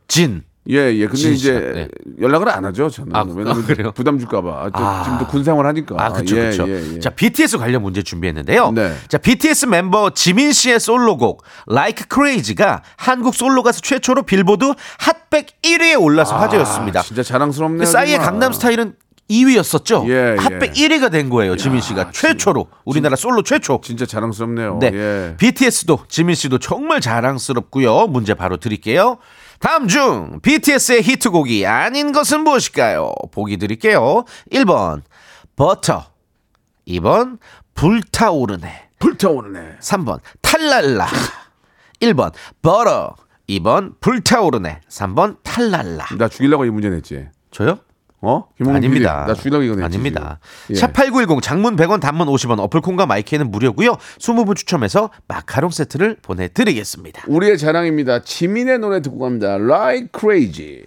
진. 0.08 0.43
예, 0.69 0.93
예. 0.93 1.06
근데 1.08 1.17
진 1.17 1.34
이제 1.34 1.52
네. 1.52 1.88
연락을 2.21 2.47
안 2.49 2.63
하죠, 2.65 2.89
저는. 2.89 3.13
아, 3.15 3.26
왜냐면 3.28 3.63
아, 3.63 3.65
그래요? 3.65 3.91
부담 3.91 4.17
줄까봐. 4.17 4.71
저 4.76 4.84
아. 4.84 5.04
지금도 5.04 5.28
군 5.28 5.43
생활 5.43 5.65
하니까. 5.67 5.95
아, 5.99 6.13
그렇죠, 6.13 6.38
예, 6.38 6.41
그렇죠. 6.41 6.69
예, 6.69 6.95
예. 6.95 6.99
자, 6.99 7.10
BTS 7.10 7.58
관련 7.58 7.82
문제 7.82 8.02
준비했는데요. 8.02 8.71
네. 8.71 8.95
자, 9.10 9.17
BTS 9.17 9.65
멤버 9.65 10.12
지민 10.12 10.54
씨의 10.54 10.80
솔로곡 10.80 11.43
Like 11.69 12.06
Crazy가 12.13 12.82
한국 12.95 13.36
솔로 13.36 13.62
가수 13.62 13.82
최초로 13.82 14.23
빌보드 14.23 14.73
핫백 14.99 15.62
1위에 15.62 16.02
올라서 16.02 16.38
화제였습니다. 16.38 17.02
아, 17.02 17.04
진짜 17.04 17.23
자랑스럽네요. 17.23 17.80
그 17.80 17.86
싸이의. 17.86 18.19
강남 18.19 18.54
스타일은 18.54 18.93
2위였었죠. 19.30 20.08
예, 20.10 20.36
핫백 20.39 20.78
예. 20.78 20.88
1위가 20.88 21.12
된 21.12 21.30
거예요. 21.30 21.56
지민 21.58 21.82
씨가 21.82 22.12
최초로 22.12 22.67
우리나라 22.86 23.15
솔로 23.15 23.41
최초. 23.41 23.82
진짜 23.84 24.06
자랑스럽네요. 24.06 24.78
네. 24.80 24.91
예. 24.93 25.36
BTS도 25.38 26.06
지민 26.08 26.36
씨도 26.36 26.60
정말 26.60 27.02
자랑스럽고요. 27.02 28.08
문제 28.08 28.34
바로 28.34 28.58
드릴게요. 28.58 29.17
다음 29.63 29.88
중 29.88 30.41
BTS의 30.41 31.04
히트곡이 31.04 31.65
아닌 31.65 32.12
것은 32.12 32.41
무엇일까요? 32.41 33.13
보기 33.32 33.56
드릴게요. 33.56 34.26
1번 34.52 35.04
버터 35.56 36.08
2번 36.86 37.39
불타오르네 37.73 38.89
불타오르네. 38.99 39.78
3번 39.80 40.19
탈랄라 40.41 41.08
1번 42.02 42.34
버터 42.62 43.15
2번 43.47 44.02
불타오르네 44.02 44.82
3번 44.89 45.38
탈랄라 45.43 46.08
나 46.17 46.28
죽이려고 46.28 46.65
이 46.65 46.69
문제 46.69 46.89
냈지. 46.89 47.30
저요? 47.52 47.80
어? 48.25 48.45
아닙니다. 48.65 49.25
PD, 49.25 49.27
나 49.27 49.33
죽이려고 49.33 49.63
이거. 49.63 49.83
아닙니다. 49.83 50.39
예. 50.69 50.73
샵8910 50.75 51.41
장문 51.41 51.75
100원 51.75 51.99
단문 51.99 52.27
50원 52.27 52.59
어플콘과 52.59 53.05
마이크는 53.05 53.51
무료고요. 53.51 53.97
20분 54.19 54.55
추첨해서 54.55 55.09
마카롱 55.27 55.71
세트를 55.71 56.17
보내드리겠습니다. 56.21 57.23
우리의 57.27 57.57
자랑입니다. 57.57 58.23
지민의 58.23 58.79
노래 58.79 59.01
듣고 59.01 59.19
갑니다. 59.19 59.55
Like 59.55 60.07
Crazy. 60.17 60.83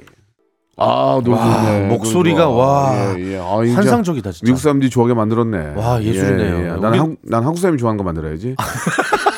아, 0.79 1.21
노래 1.25 1.37
와, 1.39 1.63
좋네. 1.67 1.89
목소리가. 1.89 2.49
와, 2.49 3.15
예, 3.19 3.33
예. 3.35 3.39
아, 3.39 3.57
환상적이다, 3.59 4.33
진짜. 4.33 4.45
미국 4.45 4.59
사람들이 4.61 4.91
좋아하게 4.91 5.15
만들었네. 5.15 5.73
와, 5.75 6.03
예술이네요. 6.03 6.57
예, 6.57 6.65
예. 6.67 6.71
우리- 6.71 6.81
난, 6.81 6.93
한국, 6.99 7.19
난 7.23 7.45
한국 7.45 7.59
사람이 7.61 7.79
좋아하는 7.79 7.97
거 7.97 8.05
만들어야지. 8.05 8.57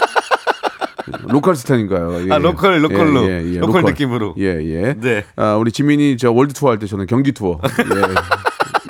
local 1.27 1.57
스타니까요. 1.57 2.29
예, 2.29 2.33
아, 2.33 2.39
local, 2.39 2.83
local로. 2.85 3.25
예, 3.31 3.43
예, 3.45 3.55
예. 3.55 3.59
local 3.59 3.83
느낌으로. 3.85 4.35
예, 4.39 4.45
예. 4.63 4.95
네. 4.95 5.25
아, 5.37 5.55
우리 5.57 5.73
지민이 5.73 6.17
저 6.17 6.31
world 6.33 6.53
tour 6.55 6.71
할 6.71 6.79
때 6.79 6.87
저는 6.87 7.07
경기 7.07 7.33
투어. 7.33 7.59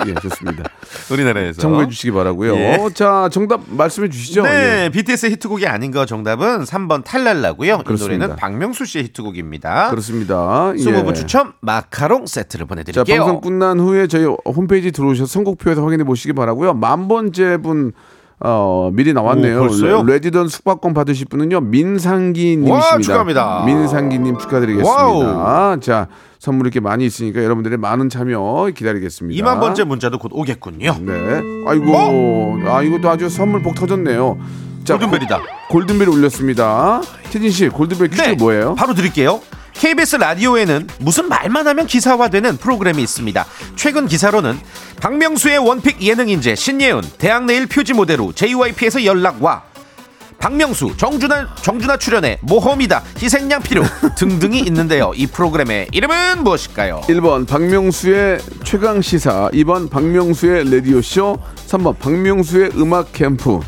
예. 0.05 0.09
예, 0.09 0.13
좋습니다. 0.13 0.63
우리나라에서. 1.11 1.61
참고해 1.61 1.87
주시기 1.89 2.11
바라고요. 2.11 2.55
예. 2.55 2.77
자, 2.93 3.27
정답 3.31 3.61
말씀해 3.67 4.09
주시죠. 4.09 4.43
네, 4.43 4.85
예. 4.85 4.89
BTS 4.89 5.25
히트곡이 5.27 5.67
아닌 5.67 5.91
거 5.91 6.05
정답은 6.05 6.63
3번 6.63 7.03
탈랄라고요. 7.03 7.79
이 7.81 7.83
그렇습니다. 7.83 8.17
노래는 8.17 8.35
박명수 8.37 8.85
씨의 8.85 9.05
히트곡입니다. 9.05 9.89
그렇습니다. 9.89 10.71
20분 10.73 11.09
예. 11.09 11.13
추첨 11.13 11.53
마카롱 11.59 12.27
세트를 12.27 12.65
자, 12.65 12.67
보내드릴게요. 12.69 13.17
방송 13.19 13.41
끝난 13.41 13.79
후에 13.79 14.07
저희 14.07 14.25
홈페이지 14.45 14.91
들어오셔서 14.91 15.27
선곡표에서 15.31 15.83
확인해 15.83 16.03
보시기 16.05 16.31
바라고요. 16.33 16.73
만 16.75 17.07
번째 17.09 17.57
분 17.57 17.91
어, 18.41 18.89
미리 18.93 19.13
나왔네요. 19.13 19.63
오? 19.63 20.03
레- 20.03 20.13
레지던스 20.13 20.47
숙박권 20.47 20.93
받으실 20.93 21.25
분은요. 21.27 21.59
민상기 21.61 22.57
님이십니다. 22.57 22.73
와, 22.93 22.97
축하합니다. 22.99 23.63
민상기 23.65 24.17
님 24.19 24.37
축하드리겠습니다. 24.37 25.03
와우. 25.03 25.79
자, 25.81 26.07
선물 26.39 26.67
이렇게 26.67 26.79
많이 26.79 27.05
있으니까 27.05 27.43
여러분들의 27.43 27.77
많은 27.77 28.07
참여 28.09 28.69
기다리겠습니다. 28.75 29.43
2만 29.43 29.59
번째 29.59 29.83
문자도 29.83 30.19
곧 30.19 30.31
오겠군요. 30.33 30.95
네. 31.01 31.13
아이고. 31.67 32.59
아, 32.67 32.81
이것도 32.81 33.09
아주 33.09 33.29
선물 33.29 33.61
복 33.61 33.75
터졌네요. 33.75 34.37
자, 34.85 34.93
골든벨이다. 34.97 35.37
고- 35.37 35.43
골든벨이 35.71 36.09
울렸습니다. 36.09 37.01
태진 37.31 37.51
씨, 37.51 37.67
골든벨 37.67 38.07
퀴즈 38.07 38.35
뭐예요? 38.39 38.69
네, 38.69 38.75
바로 38.75 38.93
드릴게요. 38.93 39.41
KBS 39.79 40.17
라디오에는 40.17 40.89
무슨 40.99 41.29
말만 41.29 41.65
하면 41.69 41.87
기사화되는 41.87 42.57
프로그램이 42.57 43.01
있습니다. 43.01 43.45
최근 43.77 44.07
기사로는 44.07 44.59
박명수의 44.99 45.59
원픽 45.59 46.01
예능 46.01 46.27
인재 46.27 46.53
신예은, 46.53 47.01
대학 47.17 47.45
내일 47.45 47.65
표지 47.65 47.93
모델로 47.93 48.33
JYP에서 48.33 49.05
연락 49.05 49.41
와. 49.41 49.63
박명수, 50.37 50.97
정준하, 50.97 51.55
정준하 51.61 51.95
출연의 51.95 52.39
모험이다, 52.41 53.03
희생양 53.21 53.61
필요 53.61 53.83
등등이 54.17 54.59
있는데요. 54.59 55.13
이 55.15 55.27
프로그램의 55.27 55.87
이름은 55.93 56.43
무엇일까요? 56.43 57.01
1번 57.07 57.47
박명수의 57.47 58.39
최강 58.65 59.01
시사, 59.01 59.49
2번 59.53 59.89
박명수의 59.89 60.69
라디오 60.71 61.01
쇼, 61.01 61.37
3번 61.67 61.97
박명수의 61.99 62.71
음악 62.75 63.13
캠프, 63.13 63.61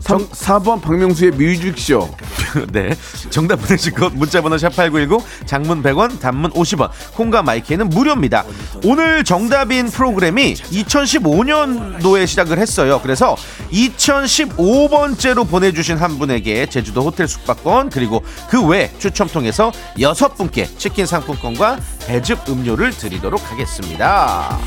3, 0.00 0.28
4번 0.30 0.80
박명수의 0.80 1.32
뮤직쇼. 1.32 2.08
네. 2.72 2.94
정답 3.30 3.56
보내실 3.56 3.92
것 3.92 4.12
문자번호 4.14 4.56
샵8910 4.56 5.22
장문 5.46 5.82
100원 5.82 6.18
단문 6.20 6.50
50원 6.52 6.90
콩과 7.14 7.42
마이크는 7.42 7.88
무료입니다. 7.90 8.44
오늘 8.84 9.24
정답인 9.24 9.90
프로그램이 9.90 10.54
2015년도에 10.54 12.26
시작을 12.26 12.58
했어요. 12.58 13.00
그래서 13.02 13.36
2015번째로 13.72 15.48
보내주신 15.48 15.96
한 15.98 16.18
분에게 16.18 16.66
제주도 16.66 17.02
호텔 17.02 17.26
숙박권 17.28 17.90
그리고 17.90 18.22
그 18.48 18.68
외 18.68 18.92
추첨 18.98 19.28
통해서 19.28 19.72
여섯 19.98 20.36
분께 20.36 20.68
치킨 20.76 21.06
상품권과 21.06 21.78
배즙 22.06 22.48
음료를 22.48 22.90
드리도록 22.90 23.50
하겠습니다. 23.50 24.58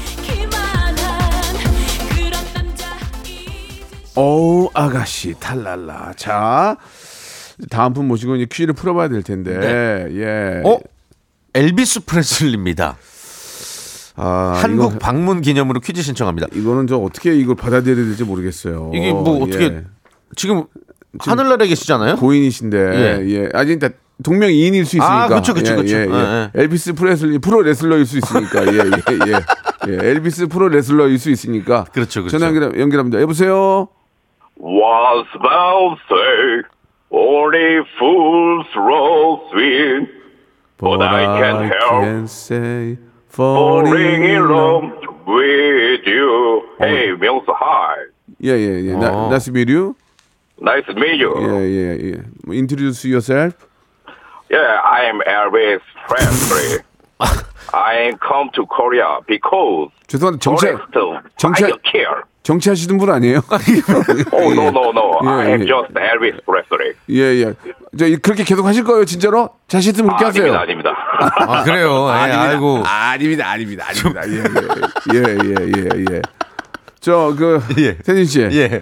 오 4.16 4.70
아가씨 4.74 5.36
탈랄라. 5.40 6.14
자 6.16 6.78
다음 7.70 7.94
분 7.94 8.08
모시고 8.08 8.36
이제 8.36 8.46
퀴즈를 8.52 8.74
풀어봐야 8.74 9.08
될 9.08 9.24
텐데. 9.24 10.08
예. 10.12 10.62
어? 10.68 10.80
엘비스 11.54 12.06
프레슬리입니다. 12.06 12.98
아, 14.16 14.54
한국 14.62 14.92
이거, 14.92 15.00
방문 15.00 15.42
기념으로 15.42 15.80
퀴즈 15.80 16.02
신청합니다. 16.02 16.48
이거는 16.54 16.88
저 16.88 16.98
어떻게 16.98 17.36
이걸 17.36 17.56
받아들여야 17.56 18.06
될지 18.06 18.24
모르겠어요. 18.24 18.92
이게 18.94 19.12
뭐 19.12 19.44
어떻게 19.44 19.64
예. 19.66 19.84
지금 20.36 20.64
하늘나라에 21.20 21.68
계시잖아요. 21.68 22.18
고인이신데 22.18 22.78
예. 22.78 23.30
예. 23.30 23.50
아직 23.54 23.74
일단 23.74 23.94
동명이인일 24.24 24.86
수 24.86 24.98
있으니까. 24.98 25.24
아, 25.24 25.28
그쵸, 25.28 25.54
예, 25.58 25.62
그쵸. 25.62 25.84
예, 25.88 26.02
예. 26.02 26.52
예, 26.56 26.62
엘비스 26.62 26.94
프레슬리 26.94 27.40
프로 27.40 27.62
레슬러일 27.62 28.06
수 28.06 28.18
있으니까. 28.18 28.66
예, 28.68 28.78
예, 28.78 28.82
예. 29.28 29.92
예, 29.92 30.10
엘비스 30.10 30.48
프로 30.48 30.70
레슬러일 30.70 31.18
수 31.18 31.32
있으니까. 31.32 31.86
그렇죠, 31.92 32.22
그렇죠. 32.22 32.38
전화 32.38 32.48
연결, 32.54 32.80
연결합니다. 32.80 33.20
여보세요. 33.20 33.88
Was 34.59 35.27
thou 35.43 35.97
say 36.09 36.63
only 37.11 37.81
fools 37.99 38.67
rose 38.75 39.53
in 39.55 40.09
But 40.79 41.03
I 41.03 41.25
can't 41.41 41.73
help 41.73 42.03
can 42.03 42.27
say 42.29 42.99
falling 43.29 44.25
in 44.25 44.49
love. 44.49 44.85
love 44.85 45.27
with 45.27 46.07
you. 46.07 46.63
Hey, 46.79 47.13
명수, 47.17 47.47
hi. 47.49 47.97
예, 48.43 48.53
예, 48.53 48.91
예. 48.91 48.93
나, 48.97 49.09
어. 49.13 49.29
nice 49.31 49.45
to 49.47 49.53
meet 49.53 49.69
you. 49.69 49.95
Nice 50.61 50.85
to 50.87 50.95
meet 50.95 51.21
you. 51.21 51.33
예, 51.37 51.65
예, 51.65 52.13
예. 52.13 52.23
Introduce 52.53 53.05
yourself. 53.05 53.55
Yeah, 54.51 54.81
I 54.85 55.05
am 55.05 55.21
Elvis 55.27 55.83
Presley. 56.09 56.81
I 57.73 58.15
come 58.21 58.51
to 58.55 58.65
Korea 58.67 59.21
because 59.27 59.91
죄송한데 60.09 60.39
정치 60.39 60.67
forest 60.69 61.37
정치- 61.37 61.65
I 61.65 61.73
care. 61.83 62.23
정치하시는 62.44 62.98
분 62.98 63.10
아니에요? 63.12 63.42
Oh 64.32 64.54
no 64.54 64.68
no 64.70 64.90
no. 64.92 65.20
예, 65.24 65.30
I 65.30 65.48
am 65.52 65.62
예. 65.62 65.66
just 65.68 65.94
Elvis 65.96 66.42
Presley. 66.46 66.96
예, 67.10 67.46
예. 67.46 67.54
저 67.98 68.08
이- 68.08 68.18
그렇게 68.18 68.44
계속 68.44 68.66
하실 68.66 68.84
거예요, 68.84 69.06
진짜로? 69.06 69.50
자신 69.68 69.94
있으면 69.94 70.16
그렇게 70.18 70.26
하세요. 70.40 70.54
아닙니다 70.58 70.90
아닙니다. 70.90 70.92
아, 71.60 71.64
그래요. 71.64 72.08
예, 72.10 72.32
아이고. 72.34 72.84
아닙니다, 72.86 73.52
아닙니다, 73.52 73.86
아닙니다. 73.88 74.22
예, 75.14 75.20
예, 75.20 75.36
예, 75.46 75.72
예, 75.78 76.16
예. 76.16 76.22
저, 77.00 77.34
그, 77.38 77.62
예. 77.78 77.98
태진 77.98 78.26
씨. 78.26 78.42
예. 78.42 78.82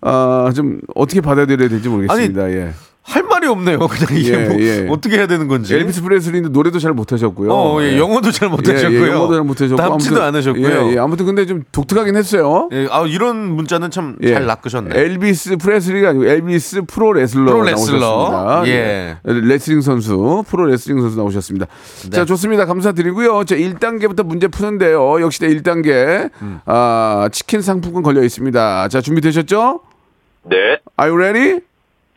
아, 0.00 0.50
좀 0.54 0.80
어떻게 0.96 1.20
받아들여야 1.20 1.68
될지 1.68 1.88
모르겠습니다. 1.88 2.50
예. 2.50 2.72
할 3.04 3.24
말이 3.24 3.48
없네요. 3.48 3.78
그냥 3.88 4.06
이게 4.16 4.32
예, 4.32 4.48
뭐 4.48 4.60
예. 4.60 4.86
어떻게 4.88 5.16
해야 5.18 5.26
되는 5.26 5.48
건지. 5.48 5.74
엘비스 5.74 6.02
프레슬리도 6.02 6.50
노래도 6.50 6.78
잘 6.78 6.92
못하셨고요. 6.92 7.52
어, 7.52 7.82
예, 7.82 7.98
영어도 7.98 8.30
잘 8.30 8.48
못하셨고요. 8.48 9.00
예, 9.00 9.06
예, 9.08 9.10
영어도 9.10 9.34
잘 9.34 9.42
못하셨고. 9.44 9.76
답지도 9.76 10.22
아무튼- 10.22 10.22
않으셨고요. 10.28 10.88
예, 10.90 10.92
예, 10.94 10.98
아무튼 10.98 11.26
근데 11.26 11.44
좀 11.44 11.64
독특하긴 11.72 12.14
했어요. 12.16 12.68
예, 12.72 12.86
아, 12.90 13.04
이런 13.06 13.50
문자는 13.56 13.90
참 13.90 14.03
잘 14.03 14.16
예. 14.22 14.38
낚으셨네. 14.38 14.96
엘비스 14.98 15.56
프레슬리가 15.56 16.10
아니고 16.10 16.26
엘비스 16.26 16.82
프로 16.86 17.12
레슬러 17.12 17.46
프로 17.52 17.62
레슬러. 17.64 17.98
나오셨습니다. 17.98 18.68
예. 18.68 19.16
레슬링 19.24 19.80
선수, 19.80 20.44
프로 20.48 20.66
레슬링 20.66 21.00
선수 21.00 21.16
나오셨습니다. 21.16 21.66
네. 22.04 22.10
자, 22.10 22.24
좋습니다. 22.24 22.66
감사드리고요. 22.66 23.44
자, 23.44 23.56
1단계부터 23.56 24.24
문제 24.24 24.46
푸는데요. 24.46 25.20
역시 25.20 25.40
1단계. 25.40 26.30
음. 26.40 26.60
아, 26.66 27.28
치킨 27.32 27.62
상품권 27.62 28.04
걸려 28.04 28.22
있습니다. 28.22 28.88
자, 28.88 29.00
준비되셨죠? 29.00 29.80
네. 30.44 30.56
Are 31.00 31.10
you 31.12 31.16
ready? 31.16 31.60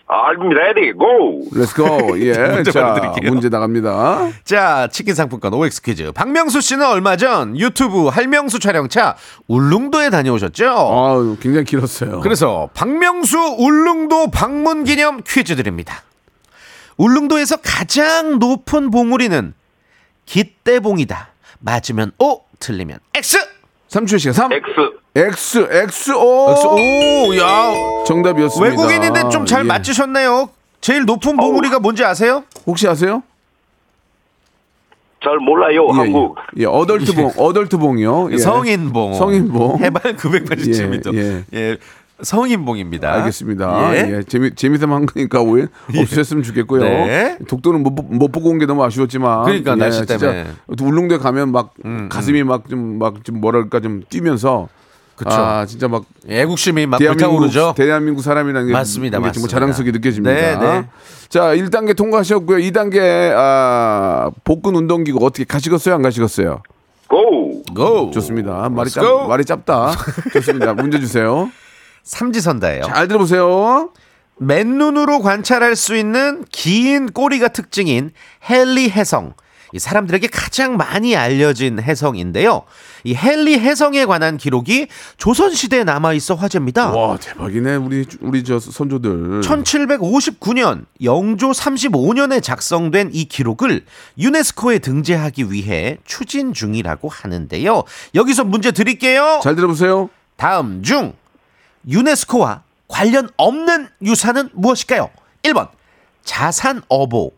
I'm 0.07 0.51
ready. 0.55 0.93
Go. 0.93 1.41
Let's 1.51 1.73
go. 1.75 2.15
예. 2.19 2.33
문제 2.53 2.71
자, 2.71 2.81
받아드릴게요. 2.93 3.31
문제 3.31 3.49
나갑니다. 3.49 4.29
자, 4.43 4.87
치킨 4.91 5.15
상품권 5.15 5.53
OX 5.53 5.81
퀴즈. 5.81 6.11
박명수 6.11 6.61
씨는 6.61 6.85
얼마 6.85 7.15
전 7.17 7.57
유튜브 7.57 8.07
할명수 8.07 8.59
촬영차 8.59 9.15
울릉도에 9.47 10.11
다녀오셨죠? 10.11 10.65
아, 10.69 11.35
굉장히 11.41 11.65
길었어요. 11.65 12.19
그래서 12.21 12.69
박명수 12.75 13.37
울릉도 13.57 14.29
방문 14.29 14.83
기념 14.83 15.21
퀴즈 15.25 15.55
드립니다. 15.55 16.03
울릉도에서 16.97 17.57
가장 17.63 18.37
높은 18.37 18.91
봉우리는 18.91 19.53
깃대봉이다. 20.25 21.29
맞으면 21.59 22.11
O, 22.19 22.41
틀리면 22.59 22.99
X. 23.15 23.37
3초 23.89 24.19
시간 24.19 24.33
3. 24.33 24.53
X. 24.53 24.65
X, 25.15 25.57
X, 25.71 26.11
O. 26.11 26.51
X. 26.51 26.65
오, 26.67 27.37
야. 27.37 27.71
정답이었습니다. 28.05 28.69
외국인인데 28.69 29.29
좀 29.29 29.45
잘 29.45 29.61
예. 29.63 29.67
맞추셨네요. 29.67 30.49
제일 30.81 31.05
높은 31.05 31.37
봉우리가 31.37 31.79
뭔지 31.79 32.03
아세요? 32.03 32.43
혹시 32.67 32.87
아세요? 32.87 33.23
잘 35.23 35.37
몰라요. 35.37 35.87
예, 35.91 35.97
한국. 35.97 36.35
예, 36.57 36.61
예, 36.61 36.65
어덜트봉, 36.65 37.31
어덜트봉이요. 37.37 38.29
예. 38.33 38.37
성인봉. 38.37 39.13
성인봉. 39.15 39.79
해발 39.79 40.15
987m. 40.17 41.15
예, 41.15 41.43
예, 41.53 41.59
예. 41.71 41.77
성인봉입니다. 42.21 43.11
알겠습니다. 43.13 43.95
예. 43.95 44.17
예. 44.17 44.23
재미 44.23 44.53
재미삼 44.53 44.91
한 44.93 45.05
거니까 45.05 45.41
오해 45.41 45.65
없으셨으면 45.97 46.43
좋겠고요. 46.43 46.83
네. 46.83 47.37
독도는 47.47 47.81
못, 47.83 47.95
보- 47.95 48.03
못 48.03 48.31
보고 48.31 48.49
온 48.49 48.59
게 48.59 48.65
너무 48.65 48.83
아쉬웠지만. 48.83 49.45
그러니까, 49.45 49.75
날씨 49.75 49.99
진짜 49.99 50.17
때문에. 50.17 50.43
음, 50.43 50.75
울릉도에 50.79 51.17
가면 51.17 51.51
막 51.51 51.73
가슴이 52.09 52.43
막좀막좀 52.43 53.39
뭐랄까 53.41 53.79
좀 53.79 54.03
뛰면서. 54.09 54.67
그쵸. 55.15 55.29
아 55.31 55.65
진짜 55.65 55.87
막 55.87 56.03
애국심이 56.27 56.85
막 56.85 56.97
불타오르죠. 56.97 57.73
대한민국 57.77 58.21
사람이라는 58.21 58.67
게 58.67 58.73
맞습니다, 58.73 59.19
맞습니다. 59.19 59.51
자랑스럽게 59.51 59.91
느껴집니다. 59.91 60.33
네, 60.33 60.57
네. 60.57 60.87
자, 61.29 61.55
1단계 61.55 61.95
통과하셨고요. 61.95 62.57
2단계 62.57 63.33
아, 63.35 64.29
복근 64.43 64.75
운동기구 64.75 65.25
어떻게 65.25 65.43
가시겠어요? 65.45 65.95
안 65.95 66.01
가시겠어요? 66.01 66.61
Go. 67.09 67.63
고. 67.73 68.11
좋습니다. 68.11 68.69
말이 68.69 68.89
go. 68.89 69.03
짭 69.03 69.27
말이 69.27 69.45
짧다. 69.45 69.91
좋습니다. 70.33 70.73
문제 70.73 70.99
주세요. 70.99 71.49
삼지선다예요. 72.03 72.83
잘 72.83 73.07
들어보세요. 73.07 73.89
맨눈으로 74.37 75.19
관찰할 75.19 75.75
수 75.75 75.95
있는 75.95 76.43
긴 76.51 77.11
꼬리가 77.11 77.47
특징인 77.49 78.11
헨리 78.49 78.89
해성. 78.89 79.33
이 79.73 79.79
사람들에게 79.79 80.27
가장 80.27 80.77
많이 80.77 81.15
알려진 81.15 81.81
해성인데요. 81.81 82.63
이 83.03 83.15
헨리 83.15 83.59
해성에 83.59 84.05
관한 84.05 84.37
기록이 84.37 84.87
조선 85.17 85.53
시대에 85.53 85.83
남아 85.83 86.13
있어 86.13 86.35
화제입니다. 86.35 86.91
와, 86.91 87.17
대박이네. 87.17 87.75
우리 87.75 88.05
우리 88.21 88.43
저 88.43 88.59
선조들. 88.59 89.41
1759년 89.41 90.85
영조 91.03 91.51
35년에 91.51 92.41
작성된 92.41 93.11
이 93.13 93.25
기록을 93.25 93.85
유네스코에 94.17 94.79
등재하기 94.79 95.51
위해 95.51 95.97
추진 96.05 96.53
중이라고 96.53 97.09
하는데요. 97.09 97.83
여기서 98.15 98.43
문제 98.43 98.71
드릴게요. 98.71 99.39
잘 99.43 99.55
들어보세요. 99.55 100.09
다음 100.37 100.83
중 100.83 101.13
유네스코와 101.87 102.63
관련 102.87 103.29
없는 103.37 103.87
유산은 104.01 104.49
무엇일까요? 104.53 105.09
1번 105.43 105.69
자산어보 106.23 107.31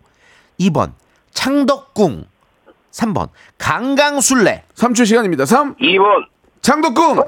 2번 0.60 0.94
창덕궁 1.38 2.26
3번 2.92 3.30
강강술래 3.60 4.64
3초 4.74 5.06
시간입니다. 5.06 5.46
3. 5.46 5.76
2번. 5.76 6.26
장덕궁. 6.62 7.20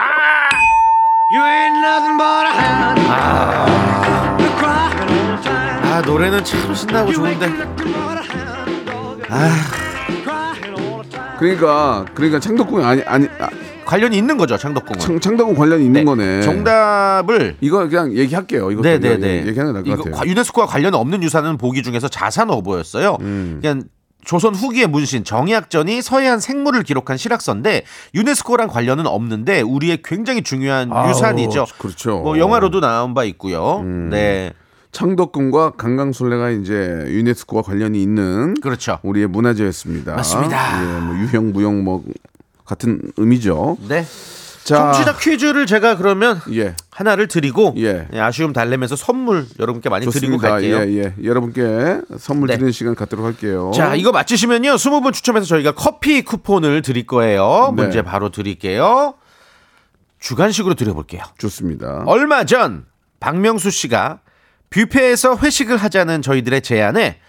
아 5.91 6.01
노래는 6.07 6.43
참 6.43 6.73
신나고 6.73 7.11
좋은데 7.13 7.47
그러니까 11.37 12.05
그러니까 12.15 12.39
창덕궁이 12.39 12.83
아니 12.83 13.03
아니 13.03 13.27
아, 13.39 13.47
관련이 13.85 14.17
있는 14.17 14.37
거죠 14.37 14.57
창덕궁은 14.57 14.99
창, 14.99 15.19
창덕궁 15.19 15.53
관련이 15.55 15.85
있는 15.85 16.01
네, 16.01 16.05
거네. 16.05 16.41
정답을 16.41 17.57
이거 17.61 17.87
그냥 17.87 18.11
얘기할게요. 18.13 18.71
이거 18.71 18.81
네네네. 18.81 19.45
얘기하는 19.45 19.73
게 19.73 19.73
나을 19.73 19.87
이거 19.87 19.97
것 19.97 20.03
같아요. 20.05 20.15
과- 20.15 20.27
유네스코와 20.27 20.65
관련 20.65 20.95
없는 20.95 21.21
유산은 21.21 21.57
보기 21.57 21.83
중에서 21.83 22.07
자산 22.07 22.49
어보였어요. 22.49 23.17
음. 23.21 23.59
그냥 23.61 23.83
조선 24.25 24.53
후기의 24.53 24.87
문신 24.87 25.23
정약전이 25.23 26.01
서해안 26.01 26.39
생물을 26.39 26.83
기록한 26.83 27.17
실학서인데 27.17 27.83
유네스코랑 28.13 28.67
관련은 28.67 29.07
없는데 29.07 29.61
우리의 29.61 30.01
굉장히 30.03 30.41
중요한 30.41 30.91
아우, 30.91 31.09
유산이죠. 31.09 31.65
그렇죠. 31.77 32.19
뭐 32.19 32.37
영화로도 32.37 32.79
나온 32.79 33.13
바 33.13 33.23
있고요. 33.23 33.81
네, 33.83 34.53
창덕궁과 34.91 35.71
강강술래가 35.71 36.49
이제 36.49 37.05
유네스코와 37.07 37.63
관련이 37.63 38.01
있는 38.01 38.55
그렇죠. 38.61 38.99
우리의 39.03 39.27
문화재였습니다. 39.27 40.15
맞습니다. 40.15 40.83
예, 40.83 40.99
뭐 40.99 41.15
유형 41.15 41.51
무형 41.51 41.83
뭐 41.83 42.03
같은 42.65 43.01
의미죠. 43.17 43.77
네. 43.87 44.05
자, 44.69 44.91
청취자 44.91 45.17
퀴즈를 45.17 45.65
제가 45.65 45.97
그러면 45.97 46.39
예. 46.53 46.75
하나를 46.91 47.27
드리고 47.27 47.73
예. 47.77 48.07
예, 48.13 48.19
아쉬움 48.19 48.53
달래면서 48.53 48.95
선물 48.95 49.45
여러분께 49.59 49.89
많이 49.89 50.05
드리고 50.05 50.19
좋습니다. 50.19 50.49
갈게요. 50.49 50.77
예, 50.79 51.03
예. 51.03 51.13
여러분께 51.23 52.01
선물 52.19 52.47
네. 52.47 52.55
드리는 52.55 52.71
시간 52.71 52.93
갖도록 52.95 53.25
할게요. 53.25 53.71
자, 53.73 53.95
이거 53.95 54.11
맞히시면요. 54.11 54.75
20분 54.75 55.13
추첨해서 55.13 55.47
저희가 55.47 55.73
커피 55.73 56.21
쿠폰을 56.21 56.81
드릴 56.83 57.07
거예요. 57.07 57.73
네. 57.75 57.83
문제 57.83 58.01
바로 58.03 58.29
드릴게요. 58.29 59.15
주간식으로 60.19 60.75
드려볼게요. 60.75 61.23
좋습니다. 61.37 62.03
얼마 62.05 62.43
전 62.43 62.85
박명수 63.19 63.71
씨가 63.71 64.19
뷔페에서 64.69 65.37
회식을 65.37 65.77
하자는 65.77 66.21
저희들의 66.21 66.61
제안에 66.61 67.19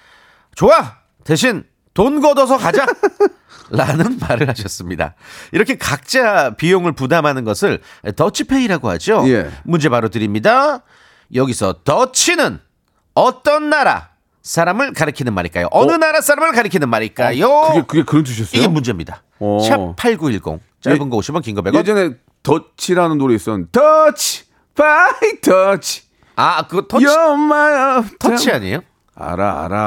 좋아 0.54 0.96
대신 1.24 1.64
돈 1.94 2.20
걷어서 2.20 2.56
가자 2.56 2.86
라는 3.70 4.18
말을 4.18 4.48
하셨습니다. 4.48 5.14
이렇게 5.52 5.76
각자 5.78 6.54
비용을 6.56 6.92
부담하는 6.92 7.44
것을 7.44 7.80
더치페이라고 8.16 8.88
하죠. 8.90 9.24
예. 9.28 9.50
문제 9.64 9.88
바로 9.88 10.08
드립니다. 10.08 10.82
여기서 11.34 11.76
Dutch는 11.84 12.58
어떤 13.14 13.70
나라 13.70 14.10
사람을 14.42 14.92
가리키는 14.94 15.32
말일까요? 15.34 15.68
어느 15.70 15.92
나라 15.92 16.20
사람을 16.20 16.52
가리키는 16.52 16.88
말일까요? 16.88 17.48
그게 17.68 17.82
그게 17.86 18.02
그런 18.02 18.24
뜻이었어요? 18.24 18.58
이게 18.60 18.66
문제입니다. 18.68 19.22
어. 19.38 19.58
샵8910 19.96 20.58
짧은 20.80 20.96
예- 21.06 21.10
거 21.10 21.16
50원 21.18 21.42
긴 21.42 21.54
거 21.54 21.62
100원. 21.62 21.74
예전에 21.76 22.10
Dutch라는 22.42 23.18
노래 23.18 23.34
있었는데 23.34 23.70
Dutch 23.70 24.44
by 24.74 25.40
Dutch 25.42 26.02
아, 26.36 26.66
그거 26.66 26.86
터치 26.88 27.04
터치 28.18 28.50
아니에요? 28.50 28.80
알아 29.20 29.64
알아 29.64 29.78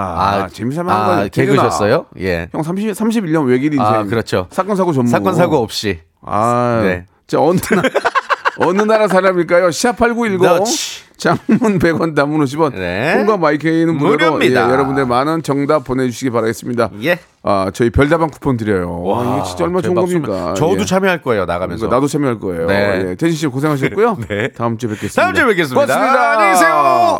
아, 0.43 0.47
재미삼아 0.47 0.91
아, 0.93 0.95
한 1.09 1.15
거야 1.15 1.27
개그셨어요? 1.27 2.05
예. 2.19 2.47
형 2.51 2.61
30, 2.63 2.91
31년 2.93 3.47
외길 3.47 3.73
인생 3.73 3.85
아, 3.85 4.03
그렇죠. 4.03 4.47
사건 4.51 4.75
사고 4.75 4.93
전문 4.93 5.11
사건 5.11 5.33
사고 5.35 5.57
없이. 5.57 5.99
아, 6.21 6.81
네. 6.83 7.05
자 7.27 7.39
어느 7.41 7.57
나 7.59 7.81
어느 8.59 8.81
나라 8.83 9.07
사람일까요? 9.07 9.69
샵8910 9.69 10.41
더치. 10.41 11.03
장문 11.17 11.79
100원 11.79 12.15
단문 12.15 12.43
50원 12.43 12.73
네. 12.75 13.13
콩과 13.17 13.37
마이케이는 13.37 13.95
무료입니다. 13.97 14.67
예, 14.67 14.71
여러분들 14.71 15.05
많은 15.05 15.41
정답 15.41 15.85
보내 15.85 16.05
주시기 16.09 16.31
바라겠습니다 16.31 16.89
예. 17.03 17.17
아 17.43 17.71
저희 17.73 17.91
별다방 17.91 18.29
쿠폰 18.29 18.57
드려요 18.57 19.01
와, 19.03 19.37
이게 19.37 19.43
진짜 19.47 19.63
얼마나 19.63 19.81
좋은. 19.83 19.95
겁니까 19.95 20.53
저도 20.55 20.81
예. 20.81 20.85
참여할 20.85 21.21
거예요, 21.21 21.45
나가면서. 21.45 21.87
나도 21.87 22.07
참여할 22.07 22.39
거예요 22.39 22.65
네. 22.67 23.05
예. 23.11 23.15
태진 23.15 23.37
씨 23.37 23.47
고생하셨고요 23.47 24.17
네. 24.27 24.49
다음 24.49 24.77
주에 24.77 24.89
뵙겠습니다 24.89 25.21
다음 25.21 25.33
주에 25.33 25.45
뵙겠습니다. 25.45 25.85
고맙습니다 25.85 26.31
안녕히 26.31 26.53
계세요. 26.53 27.19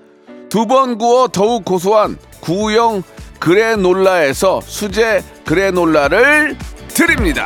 두 0.51 0.65
번 0.65 0.97
구워 0.97 1.29
더욱 1.29 1.63
고소한 1.63 2.17
구형 2.41 3.03
그래놀라에서 3.39 4.59
수제 4.61 5.23
그래놀라를 5.45 6.57
드립니다. 6.89 7.45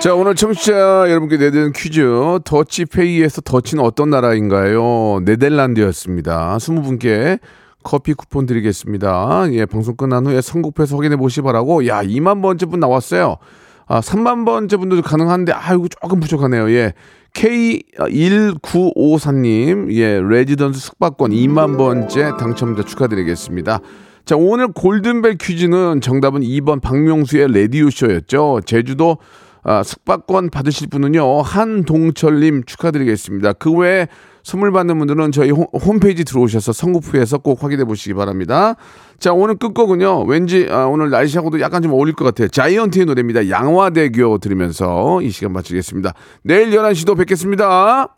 자 0.00 0.14
오늘 0.14 0.34
청취자 0.36 0.72
여러분께 1.08 1.36
내드리는 1.38 1.72
퀴즈 1.72 2.02
더치페이에서 2.44 3.40
더치는 3.42 3.84
어떤 3.84 4.10
나라인가요? 4.10 5.20
네덜란드였습니다. 5.24 6.56
20분께 6.58 7.40
커피 7.82 8.14
쿠폰 8.14 8.46
드리겠습니다. 8.46 9.46
예, 9.52 9.66
방송 9.66 9.96
끝난 9.96 10.24
후에 10.24 10.40
선곡표에서 10.40 10.96
확인해 10.96 11.16
보시 11.16 11.40
바라고 11.42 11.86
야 11.88 12.02
2만 12.02 12.42
번째 12.42 12.66
분 12.66 12.78
나왔어요. 12.78 13.38
아 13.86 14.00
3만 14.00 14.46
번째 14.46 14.76
분도 14.76 15.02
가능한데 15.02 15.52
아이고 15.52 15.88
조금 15.88 16.20
부족하네요. 16.20 16.70
예. 16.70 16.94
K1954님, 17.34 19.92
예, 19.92 20.20
레지던스 20.20 20.80
숙박권 20.80 21.30
2만 21.30 21.78
번째 21.78 22.32
당첨자 22.38 22.84
축하드리겠습니다. 22.84 23.80
자, 24.24 24.36
오늘 24.36 24.68
골든벨 24.68 25.38
퀴즈는 25.38 26.00
정답은 26.00 26.42
2번 26.42 26.80
박명수의 26.80 27.50
레디오쇼였죠. 27.52 28.60
제주도 28.64 29.18
아, 29.64 29.82
숙박권 29.82 30.50
받으실 30.50 30.86
분은요, 30.88 31.42
한동철님 31.42 32.62
축하드리겠습니다. 32.64 33.54
그 33.54 33.72
외에 33.72 34.06
선물 34.42 34.72
받는 34.72 34.98
분들은 34.98 35.32
저희 35.32 35.50
홈페이지 35.50 36.24
들어오셔서 36.24 36.72
선구표에서 36.72 37.38
꼭 37.38 37.62
확인해 37.62 37.84
보시기 37.84 38.14
바랍니다. 38.14 38.76
자, 39.18 39.32
오늘 39.32 39.56
끝곡은요. 39.56 40.24
왠지 40.24 40.66
아, 40.70 40.86
오늘 40.86 41.10
날씨하고도 41.10 41.60
약간 41.60 41.82
좀 41.82 41.92
어울릴 41.92 42.14
것 42.14 42.24
같아요. 42.24 42.48
자이언트의 42.48 43.06
노래입니다. 43.06 43.48
양화대교 43.48 44.38
들으면서 44.38 45.22
이 45.22 45.30
시간 45.30 45.52
마치겠습니다. 45.52 46.14
내일 46.42 46.70
11시도 46.70 47.16
뵙겠습니다. 47.16 48.16